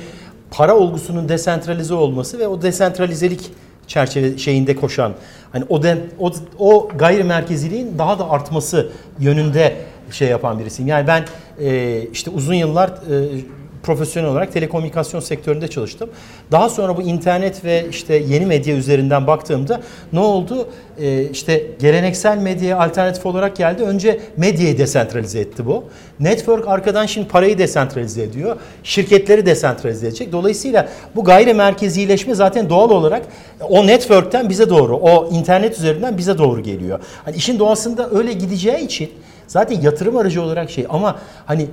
para 0.51 0.75
olgusunun 0.75 1.29
desentralize 1.29 1.93
olması 1.93 2.39
ve 2.39 2.47
o 2.47 2.61
desentralizelik 2.61 3.51
çerçeve 3.87 4.37
şeyinde 4.37 4.75
koşan 4.75 5.13
hani 5.51 5.65
o 5.69 5.83
den, 5.83 5.99
o, 6.19 6.31
o 6.59 6.89
gayrimerkeziliğin 6.97 7.97
daha 7.97 8.19
da 8.19 8.29
artması 8.29 8.89
yönünde 9.19 9.77
şey 10.11 10.27
yapan 10.27 10.59
birisiyim. 10.59 10.89
Yani 10.89 11.07
ben 11.07 11.25
e, 11.59 12.01
işte 12.13 12.31
uzun 12.31 12.53
yıllar 12.53 12.89
e, 12.89 13.41
profesyonel 13.83 14.29
olarak 14.29 14.53
telekomünikasyon 14.53 15.19
sektöründe 15.19 15.67
çalıştım. 15.67 16.09
Daha 16.51 16.69
sonra 16.69 16.97
bu 16.97 17.01
internet 17.01 17.65
ve 17.65 17.85
işte 17.89 18.15
yeni 18.15 18.45
medya 18.45 18.75
üzerinden 18.75 19.27
baktığımda 19.27 19.81
ne 20.13 20.19
oldu? 20.19 20.67
Ee, 20.99 21.23
işte 21.23 21.63
geleneksel 21.79 22.37
medyaya 22.37 22.79
alternatif 22.79 23.25
olarak 23.25 23.55
geldi. 23.55 23.83
Önce 23.83 24.19
medyayı 24.37 24.77
desentralize 24.77 25.39
etti 25.39 25.65
bu. 25.65 25.83
Network 26.19 26.67
arkadan 26.67 27.05
şimdi 27.05 27.27
parayı 27.27 27.57
desentralize 27.57 28.23
ediyor. 28.23 28.55
Şirketleri 28.83 29.45
desentralize 29.45 30.07
edecek. 30.07 30.31
Dolayısıyla 30.31 30.89
bu 31.15 31.23
gayri 31.23 31.53
merkezileşme 31.53 32.35
zaten 32.35 32.69
doğal 32.69 32.89
olarak 32.89 33.21
o 33.69 33.87
network'ten 33.87 34.49
bize 34.49 34.69
doğru, 34.69 34.97
o 34.97 35.29
internet 35.31 35.77
üzerinden 35.77 36.17
bize 36.17 36.37
doğru 36.37 36.63
geliyor. 36.63 36.99
Hani 37.25 37.35
işin 37.35 37.59
doğasında 37.59 38.09
öyle 38.11 38.33
gideceği 38.33 38.85
için 38.85 39.09
zaten 39.47 39.81
yatırım 39.81 40.17
aracı 40.17 40.41
olarak 40.41 40.69
şey 40.69 40.85
ama 40.89 41.19
hani 41.45 41.67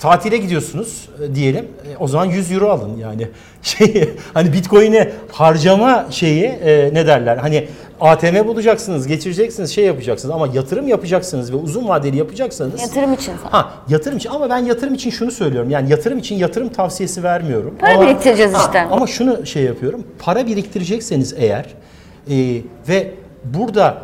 tatile 0.00 0.36
gidiyorsunuz 0.36 1.08
e, 1.22 1.34
diyelim. 1.34 1.64
E, 1.64 1.96
o 1.96 2.08
zaman 2.08 2.26
100 2.26 2.52
euro 2.52 2.68
alın 2.68 2.96
yani. 2.96 3.28
Şey 3.62 4.10
hani 4.34 4.52
Bitcoin'e 4.52 5.12
harcama 5.32 6.06
şeyi 6.10 6.44
e, 6.44 6.94
ne 6.94 7.06
derler? 7.06 7.36
Hani 7.36 7.68
ATM 8.00 8.46
bulacaksınız, 8.46 9.06
geçireceksiniz, 9.06 9.70
şey 9.74 9.84
yapacaksınız 9.84 10.34
ama 10.34 10.46
yatırım 10.46 10.88
yapacaksınız 10.88 11.52
ve 11.52 11.56
uzun 11.56 11.88
vadeli 11.88 12.16
yapacaksanız 12.16 12.80
Yatırım 12.80 13.12
için. 13.12 13.32
Ha 13.50 13.72
yatırım 13.88 14.18
için 14.18 14.30
ama 14.30 14.50
ben 14.50 14.58
yatırım 14.58 14.94
için 14.94 15.10
şunu 15.10 15.30
söylüyorum. 15.30 15.70
Yani 15.70 15.90
yatırım 15.90 16.18
için 16.18 16.36
yatırım 16.36 16.68
tavsiyesi 16.68 17.22
vermiyorum. 17.22 17.74
Para 17.80 17.94
Ama- 17.94 18.06
biriktireceğiz 18.06 18.54
Ha, 18.54 18.62
işte. 18.66 18.80
Ama 18.80 19.06
şunu 19.06 19.46
şey 19.46 19.62
yapıyorum. 19.62 20.04
Para 20.18 20.46
biriktirecekseniz 20.46 21.34
eğer 21.38 21.66
e, 22.30 22.62
ve 22.88 23.10
burada 23.44 24.02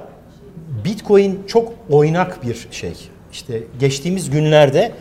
Bitcoin 0.84 1.42
çok 1.46 1.72
oynak 1.90 2.46
bir 2.46 2.68
şey. 2.70 2.92
İşte 3.32 3.62
geçtiğimiz 3.80 4.30
günlerde 4.30 4.92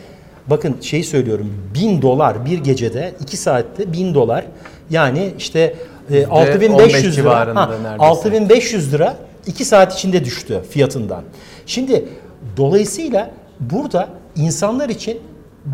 bakın 0.50 0.76
şeyi 0.80 1.04
söylüyorum. 1.04 1.54
1000 1.74 2.02
dolar 2.02 2.46
bir 2.46 2.58
gecede 2.58 3.14
2 3.22 3.36
saatte 3.36 3.92
1000 3.92 4.14
dolar 4.14 4.44
yani 4.90 5.32
işte 5.38 5.74
e, 6.10 6.26
6500 6.26 7.18
lira. 7.18 7.56
Ha, 7.56 7.70
neredeyse. 7.82 8.04
6500 8.04 8.92
lira 8.92 9.16
2 9.46 9.64
saat 9.64 9.94
içinde 9.94 10.24
düştü 10.24 10.62
fiyatından. 10.70 11.22
Şimdi 11.66 12.08
dolayısıyla 12.56 13.30
burada 13.60 14.08
insanlar 14.36 14.88
için 14.88 15.18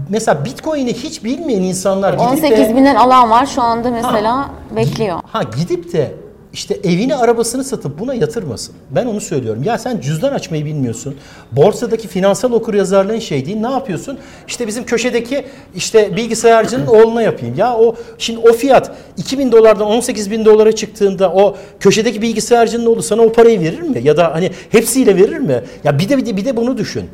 mesela 0.08 0.44
Bitcoin'i 0.44 0.94
hiç 0.94 1.24
bilmeyen 1.24 1.62
insanlar 1.62 2.12
gidip 2.12 2.26
18 2.26 2.50
de, 2.58 2.76
binden 2.76 2.94
alan 2.94 3.30
var 3.30 3.46
şu 3.46 3.62
anda 3.62 3.90
mesela 3.90 4.50
bekliyor. 4.76 5.20
ha 5.32 5.42
gidip 5.42 5.92
de 5.92 6.14
işte 6.52 6.78
evini 6.84 7.14
arabasını 7.14 7.64
satıp 7.64 7.98
buna 7.98 8.14
yatırmasın. 8.14 8.74
Ben 8.90 9.06
onu 9.06 9.20
söylüyorum. 9.20 9.62
Ya 9.62 9.78
sen 9.78 10.00
cüzdan 10.00 10.32
açmayı 10.32 10.64
bilmiyorsun. 10.64 11.16
Borsadaki 11.52 12.08
finansal 12.08 12.52
okuryazarlığın 12.52 13.18
şey 13.18 13.46
değil. 13.46 13.56
Ne 13.56 13.70
yapıyorsun? 13.70 14.18
İşte 14.48 14.66
bizim 14.66 14.84
köşedeki 14.84 15.44
işte 15.74 16.16
bilgisayarcının 16.16 16.86
oğluna 16.86 17.22
yapayım. 17.22 17.54
Ya 17.58 17.76
o 17.76 17.96
şimdi 18.18 18.40
o 18.48 18.52
fiyat 18.52 18.90
2000 19.16 19.52
dolardan 19.52 19.86
18 19.86 20.30
bin 20.30 20.44
dolara 20.44 20.72
çıktığında 20.72 21.32
o 21.32 21.56
köşedeki 21.80 22.22
bilgisayarcının 22.22 22.86
oğlu 22.86 23.02
sana 23.02 23.22
o 23.22 23.32
parayı 23.32 23.60
verir 23.60 23.82
mi? 23.82 24.00
Ya 24.04 24.16
da 24.16 24.34
hani 24.34 24.50
hepsiyle 24.70 25.16
verir 25.16 25.38
mi? 25.38 25.62
Ya 25.84 25.98
bir 25.98 26.08
de 26.08 26.16
bir 26.16 26.26
de, 26.26 26.36
bir 26.36 26.44
de 26.44 26.56
bunu 26.56 26.78
düşün. 26.78 27.04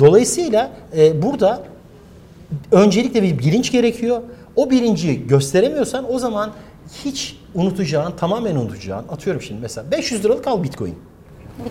Dolayısıyla 0.00 0.70
e, 0.96 1.22
burada 1.22 1.62
öncelikle 2.72 3.22
bir 3.22 3.38
bilinç 3.38 3.72
gerekiyor. 3.72 4.22
O 4.56 4.70
bilinci 4.70 5.26
gösteremiyorsan 5.26 6.14
o 6.14 6.18
zaman 6.18 6.50
hiç 7.04 7.36
unutacağın, 7.54 8.12
tamamen 8.12 8.56
unutacağın, 8.56 9.04
atıyorum 9.08 9.42
şimdi 9.42 9.60
mesela 9.60 9.90
500 9.90 10.24
liralık 10.24 10.46
al 10.46 10.62
Bitcoin. 10.62 10.94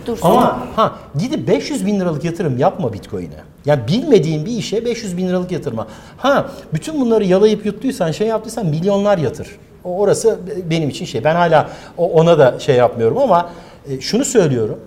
Bir 0.00 0.06
dursun. 0.06 0.28
Ama 0.28 0.66
ha 0.76 0.94
gidip 1.18 1.48
500 1.48 1.86
bin 1.86 2.00
liralık 2.00 2.24
yatırım 2.24 2.58
yapma 2.58 2.92
Bitcoin'e. 2.92 3.40
Yani 3.66 3.80
bilmediğin 3.88 4.46
bir 4.46 4.52
işe 4.52 4.84
500 4.84 5.16
bin 5.16 5.28
liralık 5.28 5.52
yatırma. 5.52 5.86
Ha 6.16 6.50
bütün 6.74 7.00
bunları 7.00 7.24
yalayıp 7.24 7.66
yuttuysan 7.66 8.10
şey 8.10 8.26
yaptıysan 8.26 8.66
milyonlar 8.66 9.18
yatır. 9.18 9.48
O 9.84 9.98
orası 9.98 10.38
benim 10.70 10.88
için 10.88 11.04
şey. 11.04 11.24
Ben 11.24 11.34
hala 11.34 11.70
ona 11.96 12.38
da 12.38 12.58
şey 12.58 12.76
yapmıyorum 12.76 13.18
ama 13.18 13.50
e, 13.88 14.00
şunu 14.00 14.24
söylüyorum. 14.24 14.78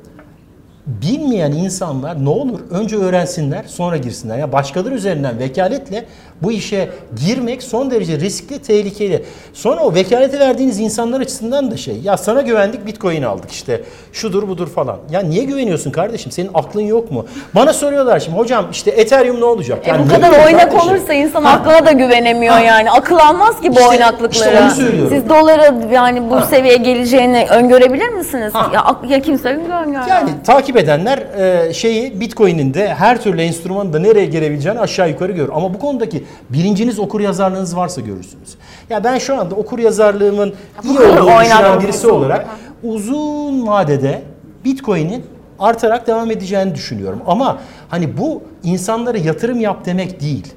Bilmeyen 0.88 1.52
insanlar 1.52 2.26
ne 2.26 2.30
olur 2.30 2.60
önce 2.72 2.96
öğrensinler 2.98 3.63
sonra 3.67 3.98
girsinler. 3.98 4.38
Ya 4.38 4.52
başkaları 4.52 4.93
üzerinden 4.96 5.39
vekaletle 5.39 6.06
bu 6.41 6.52
işe 6.52 6.89
girmek 7.26 7.63
son 7.63 7.91
derece 7.91 8.19
riskli, 8.19 8.60
tehlikeli. 8.60 9.26
Sonra 9.54 9.82
o 9.82 9.93
vekaleti 9.96 10.39
verdiğiniz 10.39 10.80
insanlar 10.80 11.22
açısından 11.22 11.72
da 11.72 11.78
şey. 11.78 12.00
Ya 12.04 12.17
sana 12.17 12.41
güvendik 12.41 12.86
Bitcoin 12.86 13.24
aldık 13.24 13.52
işte. 13.52 13.82
Şudur 14.13 14.48
budur 14.48 14.67
falan. 14.67 14.98
Ya 15.12 15.19
niye 15.22 15.43
güveniyorsun 15.43 15.91
kardeşim? 15.91 16.32
Senin 16.32 16.50
aklın 16.54 16.82
yok 16.82 17.12
mu? 17.12 17.26
Bana 17.56 17.74
soruyorlar 17.74 18.19
şimdi 18.19 18.38
hocam 18.38 18.65
işte 18.72 18.91
Ethereum 18.91 19.39
ne 19.39 19.46
olacak? 19.46 19.80
E 19.88 19.89
Ya 19.89 20.00
bu 20.00 20.10
kadar 20.10 20.46
oynak 20.46 20.72
kardeşim? 20.72 20.89
olursa 20.91 21.13
insan 21.13 21.43
aklına 21.43 21.86
da 21.86 21.91
güvenemiyor 21.91 22.58
yani. 22.60 22.91
Akıl 22.91 23.17
almaz 23.17 23.62
ki 23.62 23.69
bu 23.69 23.74
İşte- 23.80 23.88
oynaklıkları. 23.89 24.32
işte 24.32 24.62
onu 24.63 24.72
söylüyorum. 24.72 25.13
Siz 25.15 25.30
doları 25.30 25.93
yani 25.93 26.30
bu 26.30 26.41
seviyeye 26.41 26.78
geleceğini 26.78 27.48
öngörebilir 27.50 28.10
misiniz? 28.10 28.54
Ya, 28.74 28.96
ya 29.10 29.22
kimse 29.22 29.50
öngörmüyor. 29.50 30.08
Yani 30.08 30.30
takip 30.46 30.72
edenler 30.77 31.17
e, 31.17 31.73
şeyi 31.73 32.19
Bitcoin'in 32.19 32.73
de 32.73 32.93
her 32.93 33.21
türlü 33.21 33.41
enstrümanın 33.41 33.93
da 33.93 33.99
nereye 33.99 34.25
gelebileceğini 34.25 34.79
aşağı 34.79 35.09
yukarı 35.09 35.31
görür. 35.31 35.49
Ama 35.53 35.73
bu 35.73 35.79
konudaki 35.79 36.23
bilinciniz 36.49 36.99
okur 36.99 37.19
yazarlığınız 37.19 37.75
varsa 37.75 38.01
görürsünüz. 38.01 38.55
Ya 38.89 39.03
ben 39.03 39.17
şu 39.17 39.39
anda 39.39 39.55
okur 39.55 39.79
yazarlığımın 39.79 40.53
iyi 40.83 40.99
olduğunu 40.99 41.41
düşünen 41.41 41.81
birisi 41.81 42.07
olarak 42.07 42.47
uzun 42.83 43.67
vadede 43.67 44.21
Bitcoin'in 44.65 45.23
artarak 45.59 46.07
devam 46.07 46.31
edeceğini 46.31 46.75
düşünüyorum. 46.75 47.21
Ama 47.27 47.59
hani 47.89 48.17
bu 48.17 48.41
insanlara 48.63 49.17
yatırım 49.17 49.59
yap 49.59 49.86
demek 49.86 50.21
değil. 50.21 50.53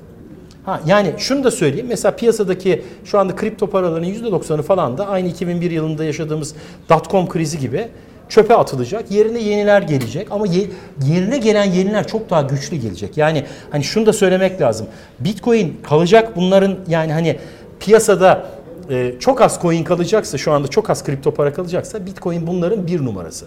Ha, 0.64 0.81
yani 0.87 1.12
şunu 1.18 1.44
da 1.44 1.50
söyleyeyim. 1.50 1.87
Mesela 1.88 2.16
piyasadaki 2.16 2.85
şu 3.05 3.18
anda 3.18 3.37
kripto 3.37 3.66
paraların 3.66 4.05
%90'ı 4.05 4.62
falan 4.62 4.98
da 4.98 5.09
aynı 5.09 5.29
2001 5.29 5.70
yılında 5.70 6.05
yaşadığımız 6.05 6.55
dotcom 6.88 7.29
krizi 7.29 7.59
gibi 7.59 7.88
çöpe 8.29 8.55
atılacak. 8.55 9.11
Yerine 9.11 9.39
yeniler 9.39 9.83
gelecek 9.83 10.29
ama 10.31 10.47
ye- 10.47 10.71
yerine 11.07 11.39
gelen 11.39 11.65
yeniler 11.65 12.07
çok 12.07 12.31
daha 12.31 12.43
güçlü 12.43 12.77
gelecek. 12.77 13.17
Yani 13.17 13.45
hani 13.71 13.85
şunu 13.85 14.07
da 14.07 14.12
söylemek 14.12 14.61
lazım. 14.61 14.87
Bitcoin 15.21 15.81
kalacak 15.89 16.37
bunların 16.37 16.77
yani 16.89 17.12
hani 17.12 17.39
piyasada 17.81 18.47
e, 18.91 19.12
çok 19.21 19.41
az 19.41 19.59
coin 19.62 19.85
kalacaksa 19.85 20.39
şu 20.39 20.53
anda 20.53 20.69
çok 20.69 20.91
az 20.91 21.05
kripto 21.05 21.35
para 21.35 21.53
kalacaksa 21.53 22.07
Bitcoin 22.07 22.47
bunların 22.47 22.87
bir 22.87 23.05
numarası. 23.05 23.47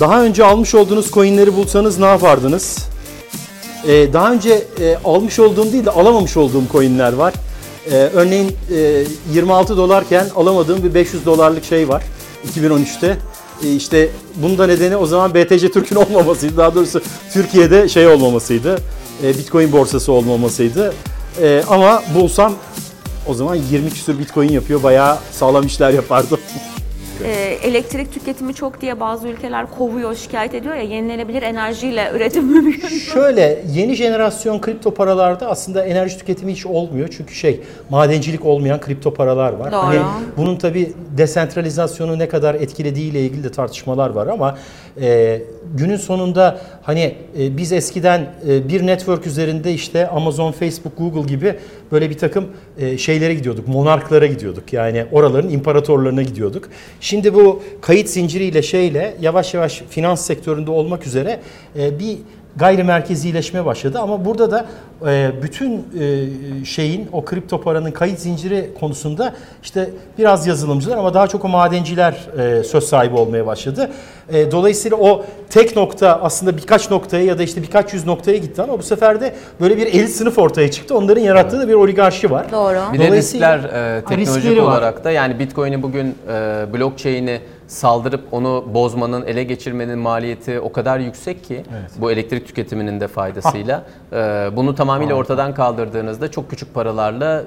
Daha 0.00 0.22
önce 0.24 0.44
almış 0.44 0.74
olduğunuz 0.74 1.10
coinleri 1.10 1.56
bulsanız 1.56 1.98
ne 1.98 2.04
yapardınız? 2.06 2.78
Ee, 3.88 4.12
daha 4.12 4.32
önce 4.32 4.62
e, 4.80 4.96
almış 5.04 5.38
olduğum 5.38 5.72
değil 5.72 5.84
de 5.84 5.90
alamamış 5.90 6.36
olduğum 6.36 6.62
coinler 6.72 7.12
var. 7.12 7.34
Ee, 7.90 7.94
örneğin 7.94 8.56
e, 8.74 9.04
26 9.32 9.76
dolarken 9.76 10.26
alamadığım 10.36 10.82
bir 10.82 10.94
500 10.94 11.26
dolarlık 11.26 11.64
şey 11.64 11.88
var 11.88 12.02
2013'te. 12.56 13.16
Ee, 13.64 13.72
işte 13.74 14.08
bunun 14.34 14.58
da 14.58 14.66
nedeni 14.66 14.96
o 14.96 15.06
zaman 15.06 15.34
BTC 15.34 15.70
Türk'ün 15.70 15.96
olmamasıydı. 16.10 16.56
Daha 16.56 16.74
doğrusu 16.74 17.00
Türkiye'de 17.32 17.88
şey 17.88 18.06
olmamasıydı. 18.06 18.78
e, 19.24 19.28
Bitcoin 19.38 19.72
borsası 19.72 20.12
olmamasıydı. 20.12 20.94
Ee, 21.42 21.62
ama 21.68 22.02
bulsam 22.14 22.54
o 23.26 23.34
zaman 23.34 23.54
20 23.70 23.90
küsür 23.90 24.18
Bitcoin 24.18 24.48
yapıyor. 24.52 24.82
Bayağı 24.82 25.18
sağlam 25.32 25.66
işler 25.66 25.90
yapardım. 25.90 26.38
Ee, 27.24 27.58
elektrik 27.62 28.12
tüketimi 28.12 28.54
çok 28.54 28.80
diye 28.80 29.00
bazı 29.00 29.28
ülkeler 29.28 29.66
kovuyor, 29.78 30.14
şikayet 30.14 30.54
ediyor 30.54 30.74
ya 30.74 30.82
yenilenebilir 30.82 31.42
enerjiyle 31.42 32.10
üretim 32.14 32.44
mümkün. 32.44 32.88
Şöyle 32.88 33.62
yeni 33.72 33.94
jenerasyon 33.94 34.60
kripto 34.60 34.94
paralarda 34.94 35.48
aslında 35.48 35.84
enerji 35.84 36.18
tüketimi 36.18 36.52
hiç 36.52 36.66
olmuyor. 36.66 37.08
Çünkü 37.16 37.34
şey 37.34 37.60
madencilik 37.90 38.44
olmayan 38.44 38.80
kripto 38.80 39.14
paralar 39.14 39.52
var. 39.52 39.72
Doğru. 39.72 39.80
Hani 39.80 40.00
bunun 40.36 40.56
tabi 40.56 40.92
desentralizasyonu 41.16 42.18
ne 42.18 42.28
kadar 42.28 42.54
etkilediği 42.54 43.10
ile 43.10 43.20
ilgili 43.20 43.44
de 43.44 43.50
tartışmalar 43.50 44.10
var 44.10 44.26
ama 44.26 44.58
e, 45.00 45.40
günün 45.74 45.96
sonunda 45.96 46.58
hani 46.82 47.14
e, 47.38 47.56
biz 47.56 47.72
eskiden 47.72 48.26
e, 48.48 48.68
bir 48.68 48.86
network 48.86 49.26
üzerinde 49.26 49.72
işte 49.72 50.08
Amazon, 50.08 50.52
Facebook, 50.52 50.98
Google 50.98 51.34
gibi 51.34 51.58
böyle 51.92 52.10
bir 52.10 52.18
takım 52.18 52.46
e, 52.78 52.98
şeylere 52.98 53.34
gidiyorduk. 53.34 53.68
Monarklara 53.68 54.26
gidiyorduk. 54.26 54.72
Yani 54.72 55.06
oraların 55.12 55.50
imparatorlarına 55.50 56.22
gidiyorduk. 56.22 56.68
Şimdi 57.00 57.34
bu 57.34 57.62
kayıt 57.80 58.08
zinciriyle 58.08 58.62
şeyle 58.62 59.16
yavaş 59.20 59.54
yavaş 59.54 59.82
finans 59.90 60.26
sektöründe 60.26 60.70
olmak 60.70 61.06
üzere 61.06 61.40
e, 61.78 61.98
bir 61.98 62.16
gayrimerkezileşme 62.58 63.64
başladı 63.64 63.98
ama 63.98 64.24
burada 64.24 64.50
da 64.50 64.66
e, 65.06 65.30
bütün 65.42 65.72
e, 66.00 66.64
şeyin 66.64 67.08
o 67.12 67.24
kripto 67.24 67.60
paranın 67.60 67.90
kayıt 67.90 68.18
zinciri 68.18 68.70
konusunda 68.80 69.34
işte 69.62 69.90
biraz 70.18 70.46
yazılımcılar 70.46 70.96
ama 70.96 71.14
daha 71.14 71.26
çok 71.26 71.44
o 71.44 71.48
madenciler 71.48 72.14
e, 72.38 72.64
söz 72.64 72.84
sahibi 72.84 73.16
olmaya 73.16 73.46
başladı. 73.46 73.90
E, 74.32 74.52
dolayısıyla 74.52 74.96
o 74.98 75.24
tek 75.50 75.76
nokta 75.76 76.20
aslında 76.22 76.56
birkaç 76.56 76.90
noktaya 76.90 77.24
ya 77.24 77.38
da 77.38 77.42
işte 77.42 77.62
birkaç 77.62 77.92
yüz 77.94 78.06
noktaya 78.06 78.36
gitti 78.36 78.62
ama 78.62 78.78
bu 78.78 78.82
sefer 78.82 79.20
de 79.20 79.34
böyle 79.60 79.76
bir 79.76 79.86
elit 79.86 80.10
sınıf 80.10 80.38
ortaya 80.38 80.70
çıktı. 80.70 80.96
Onların 80.96 81.22
yarattığı 81.22 81.58
da 81.60 81.68
bir 81.68 81.74
oligarşi 81.74 82.30
var. 82.30 82.52
Doğru. 82.52 82.78
Bir 82.92 82.98
de 82.98 83.08
Dolayısıyla- 83.08 83.56
riskler 83.58 83.96
e, 83.96 84.00
teknolojik 84.04 84.36
riskleri 84.36 84.62
var. 84.62 84.66
olarak 84.72 85.04
da 85.04 85.10
yani 85.10 85.38
Bitcoin'i 85.38 85.82
bugün 85.82 86.06
e, 86.06 86.66
blockchain'i 86.74 87.40
saldırıp 87.68 88.20
onu 88.32 88.64
bozmanın, 88.74 89.26
ele 89.26 89.42
geçirmenin 89.42 89.98
maliyeti 89.98 90.60
o 90.60 90.72
kadar 90.72 90.98
yüksek 90.98 91.44
ki 91.44 91.64
Evet. 91.80 91.90
bu 91.98 92.10
elektrik 92.10 92.46
tüketiminin 92.46 93.00
de 93.00 93.08
faydasıyla 93.08 93.84
e, 94.12 94.16
bunu 94.56 94.74
tamamıyla 94.74 95.14
ortadan 95.14 95.54
kaldırdığınızda 95.54 96.30
çok 96.30 96.50
küçük 96.50 96.74
paralarla 96.74 97.44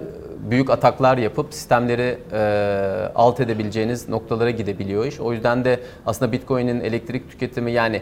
büyük 0.50 0.70
ataklar 0.70 1.18
yapıp 1.18 1.54
sistemleri 1.54 2.18
e, 2.34 3.12
alt 3.16 3.40
edebileceğiniz 3.40 4.10
noktalara 4.10 4.50
gidebiliyor 4.52 5.06
iş. 5.06 5.20
O 5.20 5.34
yüzden 5.34 5.66
de 5.66 5.80
aslında 6.06 6.32
Bitcoin'in 6.32 6.80
elektrik 6.80 7.32
tüketimi 7.32 7.72
yani 7.72 7.96
e, 7.96 8.02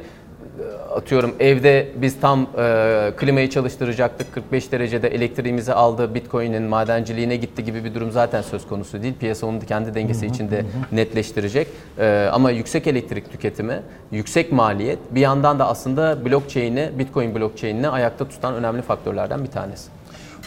atıyorum 0.95 1.35
evde 1.39 1.87
biz 1.95 2.19
tam 2.21 2.47
e, 2.57 3.11
klimayı 3.17 3.49
çalıştıracaktık 3.49 4.33
45 4.33 4.71
derecede 4.71 5.07
elektriğimizi 5.07 5.73
aldı 5.73 6.15
Bitcoin'in 6.15 6.63
madenciliğine 6.63 7.35
gitti 7.35 7.63
gibi 7.63 7.83
bir 7.83 7.93
durum 7.93 8.11
zaten 8.11 8.41
söz 8.41 8.67
konusu 8.67 9.03
değil. 9.03 9.13
Piyasa 9.19 9.47
onu 9.47 9.59
kendi 9.59 9.95
dengesi 9.95 10.25
içinde 10.25 10.65
netleştirecek. 10.91 11.67
E, 11.97 12.29
ama 12.33 12.51
yüksek 12.51 12.87
elektrik 12.87 13.31
tüketimi, 13.31 13.81
yüksek 14.11 14.51
maliyet 14.51 14.99
bir 15.11 15.21
yandan 15.21 15.59
da 15.59 15.67
aslında 15.67 16.25
blockchain'i, 16.25 16.89
Bitcoin 16.99 17.35
blockchain'ini 17.35 17.89
ayakta 17.89 18.27
tutan 18.27 18.53
önemli 18.53 18.81
faktörlerden 18.81 19.43
bir 19.43 19.51
tanesi. 19.51 19.89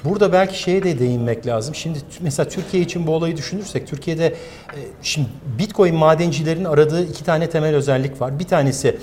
Burada 0.05 0.33
belki 0.33 0.59
şeye 0.59 0.83
de 0.83 0.99
değinmek 0.99 1.47
lazım. 1.47 1.75
Şimdi 1.75 1.99
mesela 2.21 2.49
Türkiye 2.49 2.83
için 2.83 3.07
bu 3.07 3.15
olayı 3.15 3.37
düşünürsek 3.37 3.87
Türkiye'de 3.87 4.27
e, 4.27 4.79
şimdi 5.03 5.29
Bitcoin 5.59 5.95
madencilerin 5.95 6.65
aradığı 6.65 7.05
iki 7.05 7.25
tane 7.25 7.51
temel 7.51 7.75
özellik 7.75 8.21
var. 8.21 8.39
Bir 8.39 8.45
tanesi 8.45 8.97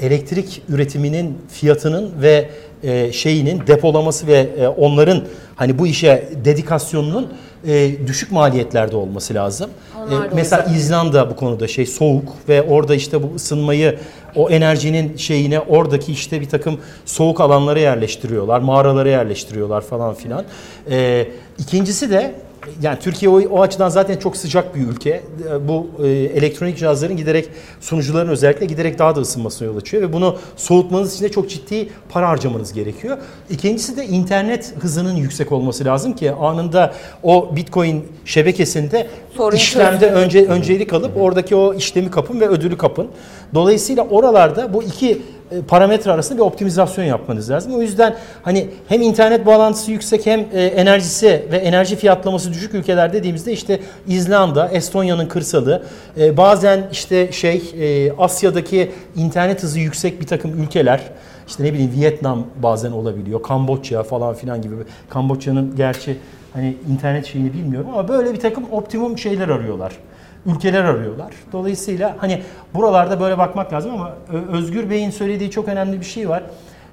elektrik 0.00 0.62
üretiminin 0.68 1.38
fiyatının 1.52 2.10
ve 2.22 2.48
e, 2.82 3.12
şeyinin 3.12 3.62
depolaması 3.66 4.26
ve 4.26 4.48
e, 4.58 4.68
onların 4.68 5.24
hani 5.56 5.78
bu 5.78 5.86
işe 5.86 6.28
dedikasyonunun 6.44 7.28
e, 7.66 8.06
düşük 8.06 8.32
maliyetlerde 8.32 8.96
olması 8.96 9.34
lazım. 9.34 9.70
Onlar 10.06 10.26
E, 10.26 10.30
da 10.30 10.34
mesela 10.34 10.64
İzlanda 10.76 11.30
bu 11.30 11.36
konuda 11.36 11.68
şey 11.68 11.86
soğuk 11.86 12.32
ve 12.48 12.62
orada 12.62 12.94
işte 12.94 13.22
bu 13.22 13.34
ısınmayı 13.36 13.98
o 14.36 14.50
enerjinin 14.50 15.16
şeyine 15.16 15.60
oradaki 15.60 16.12
işte 16.12 16.40
bir 16.40 16.48
takım 16.48 16.78
soğuk 17.04 17.40
alanlara 17.40 17.78
yerleştiriyorlar, 17.78 18.60
mağaralara 18.60 19.08
yerleştiriyorlar 19.08 19.80
falan 19.80 20.14
filan. 20.14 20.44
Ee, 20.90 21.26
ikincisi 21.58 22.10
de 22.10 22.34
yani 22.82 22.98
Türkiye 22.98 23.30
o, 23.30 23.40
o 23.50 23.62
açıdan 23.62 23.88
zaten 23.88 24.16
çok 24.16 24.36
sıcak 24.36 24.74
bir 24.76 24.80
ülke. 24.80 25.10
Ee, 25.10 25.68
Bu 25.68 25.86
e, 26.02 26.08
elektronik 26.08 26.78
cihazların 26.78 27.16
giderek 27.16 27.48
sunucuların 27.80 28.28
özellikle 28.28 28.66
giderek 28.66 28.98
daha 28.98 29.16
da 29.16 29.20
ısınmasına 29.20 29.68
yol 29.68 29.76
açıyor 29.76 30.02
ve 30.02 30.12
bunu 30.12 30.36
soğutmanız 30.56 31.14
için 31.14 31.24
de 31.24 31.28
çok 31.28 31.50
ciddi 31.50 31.88
para 32.08 32.28
harcamanız 32.28 32.72
gerekiyor. 32.72 33.18
İkincisi 33.50 33.96
de 33.96 34.06
internet 34.06 34.74
hızının 34.80 35.16
yüksek 35.16 35.52
olması 35.52 35.84
lazım 35.84 36.12
ki 36.12 36.32
anında 36.32 36.94
o 37.22 37.56
Bitcoin 37.56 38.04
şebekesinde 38.24 39.06
Sorun 39.36 39.56
işlemde 39.56 40.10
önce 40.10 40.46
öncelik 40.46 40.92
alıp 40.92 41.16
oradaki 41.16 41.56
o 41.56 41.74
işlemi 41.74 42.10
kapın 42.10 42.40
ve 42.40 42.48
ödülü 42.48 42.76
kapın. 42.76 43.08
Dolayısıyla 43.54 44.02
oralarda 44.02 44.74
bu 44.74 44.82
iki 44.82 45.22
parametre 45.68 46.12
arasında 46.12 46.38
bir 46.38 46.42
optimizasyon 46.42 47.04
yapmanız 47.04 47.50
lazım. 47.50 47.74
O 47.74 47.82
yüzden 47.82 48.16
hani 48.42 48.68
hem 48.88 49.02
internet 49.02 49.46
bağlantısı 49.46 49.92
yüksek 49.92 50.26
hem 50.26 50.40
e, 50.52 50.64
enerjisi 50.64 51.46
ve 51.52 51.56
enerji 51.56 51.96
fiyatlaması 51.96 52.52
düşük 52.52 52.74
ülkeler 52.74 53.12
dediğimizde 53.12 53.52
işte 53.52 53.80
İzlanda, 54.06 54.68
Estonya'nın 54.68 55.26
kırsalı, 55.26 55.82
e, 56.18 56.36
bazen 56.36 56.88
işte 56.92 57.32
şey 57.32 57.62
e, 57.78 58.12
Asya'daki 58.12 58.90
internet 59.16 59.62
hızı 59.62 59.80
yüksek 59.80 60.20
bir 60.20 60.26
takım 60.26 60.62
ülkeler 60.62 61.00
işte 61.48 61.64
ne 61.64 61.72
bileyim 61.72 61.92
Vietnam 61.92 62.46
bazen 62.62 62.92
olabiliyor, 62.92 63.42
Kamboçya 63.42 64.02
falan 64.02 64.34
filan 64.34 64.62
gibi. 64.62 64.74
Kamboçya'nın 65.08 65.76
gerçi 65.76 66.16
hani 66.52 66.76
internet 66.92 67.26
şeyini 67.26 67.52
bilmiyorum 67.52 67.90
ama 67.92 68.08
böyle 68.08 68.32
bir 68.32 68.40
takım 68.40 68.64
optimum 68.72 69.18
şeyler 69.18 69.48
arıyorlar. 69.48 69.92
Ülkeler 70.46 70.84
arıyorlar. 70.84 71.30
Dolayısıyla 71.52 72.16
hani 72.18 72.42
buralarda 72.74 73.20
böyle 73.20 73.38
bakmak 73.38 73.72
lazım 73.72 73.90
ama 73.94 74.12
Ö- 74.32 74.56
Özgür 74.56 74.90
Bey'in 74.90 75.10
söylediği 75.10 75.50
çok 75.50 75.68
önemli 75.68 76.00
bir 76.00 76.04
şey 76.04 76.28
var. 76.28 76.42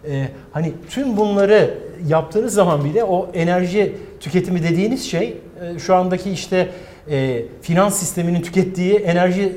Ee, 0.09 0.27
hani 0.51 0.73
tüm 0.89 1.17
bunları 1.17 1.73
yaptığınız 2.07 2.53
zaman 2.53 2.83
bile 2.85 3.03
o 3.03 3.29
enerji 3.33 3.95
tüketimi 4.19 4.63
dediğiniz 4.63 5.03
şey 5.11 5.37
e, 5.75 5.79
şu 5.79 5.95
andaki 5.95 6.31
işte 6.31 6.69
e, 7.09 7.41
finans 7.61 7.95
sisteminin 7.99 8.41
tükettiği 8.41 8.93
enerji 8.95 9.55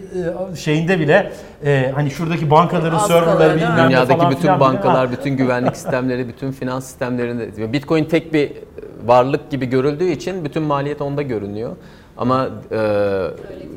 e, 0.52 0.56
şeyinde 0.56 0.98
bile 1.00 1.32
e, 1.64 1.90
hani 1.94 2.10
şuradaki 2.10 2.50
bankaların 2.50 2.98
serverları 2.98 3.56
bilmem 3.56 3.76
ne? 3.78 3.88
Dünyadaki 3.88 4.18
falan 4.18 4.30
bütün 4.30 4.48
bile- 4.50 4.60
bankalar, 4.60 5.06
Ha. 5.06 5.12
bütün 5.12 5.36
güvenlik 5.36 5.76
sistemleri, 5.76 6.28
bütün 6.28 6.52
finans 6.52 6.84
sistemlerinde 6.84 7.72
Bitcoin 7.72 8.04
tek 8.04 8.32
bir 8.32 8.52
varlık 9.06 9.50
gibi 9.50 9.66
görüldüğü 9.66 10.08
için 10.10 10.44
bütün 10.44 10.62
maliyet 10.62 11.00
onda 11.00 11.22
görünüyor. 11.22 11.76
Ama 12.16 12.48
e, 12.70 12.78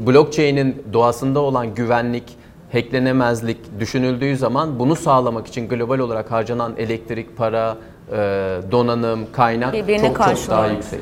blockchain'in 0.07 0.83
doğasında 0.93 1.39
olan 1.39 1.75
güvenlik, 1.75 2.23
hacklenemezlik 2.71 3.79
düşünüldüğü 3.79 4.37
zaman 4.37 4.79
bunu 4.79 4.95
sağlamak 4.95 5.47
için 5.47 5.67
global 5.69 5.99
olarak 5.99 6.31
harcanan 6.31 6.73
elektrik, 6.77 7.37
para, 7.37 7.77
e, 8.11 8.15
donanım, 8.71 9.31
kaynak 9.31 9.73
Birbirini 9.73 10.07
çok 10.07 10.17
çok 10.17 10.49
daha 10.49 10.67
yüksek. 10.67 10.99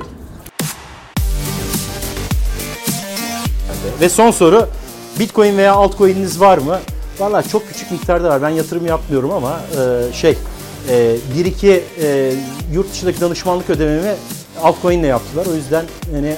Ve 4.02 4.10
son 4.10 4.32
soru 4.32 4.68
Bitcoin 5.20 5.58
veya 5.58 5.74
altcoin'iniz 5.74 6.42
var 6.42 6.58
mı? 6.58 6.80
Valla 7.20 7.44
çok 7.44 7.68
küçük 7.68 7.92
miktarda 7.92 8.30
var. 8.30 8.42
Ben 8.42 8.50
yatırım 8.50 8.86
yapmıyorum 8.86 9.32
ama 9.32 9.60
e, 9.80 10.14
şey 10.14 10.38
e, 10.90 11.16
bir 11.38 11.46
iki 11.46 11.84
e, 12.02 12.34
yurt 12.74 12.92
dışındaki 12.92 13.22
danışmanlık 13.22 13.70
ödememi 13.70 14.16
altcoin 14.64 15.00
ile 15.00 15.08
yaptılar. 15.08 15.46
O 15.52 15.56
yüzden 15.56 15.86
yani 16.14 16.36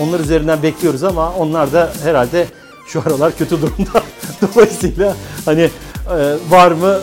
onlar 0.00 0.20
üzerinden 0.20 0.62
bekliyoruz 0.62 1.04
ama 1.04 1.32
onlar 1.32 1.72
da 1.72 1.92
herhalde 2.04 2.46
şu 2.86 3.02
aralar 3.06 3.36
kötü 3.36 3.62
durumda. 3.62 4.02
Dolayısıyla 4.42 5.14
hani 5.44 5.60
e, 5.60 5.70
var 6.50 6.72
mı? 6.72 6.98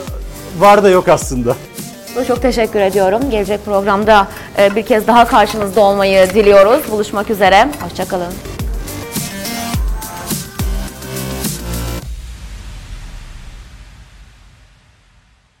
Var 0.58 0.82
da 0.82 0.90
yok 0.90 1.08
aslında. 1.08 1.56
Çok 2.28 2.42
teşekkür 2.42 2.80
ediyorum. 2.80 3.30
Gelecek 3.30 3.64
programda 3.64 4.28
e, 4.58 4.76
bir 4.76 4.82
kez 4.82 5.06
daha 5.06 5.24
karşınızda 5.24 5.80
olmayı 5.80 6.34
diliyoruz. 6.34 6.90
Buluşmak 6.90 7.30
üzere. 7.30 7.68
Hoşçakalın. 7.82 8.32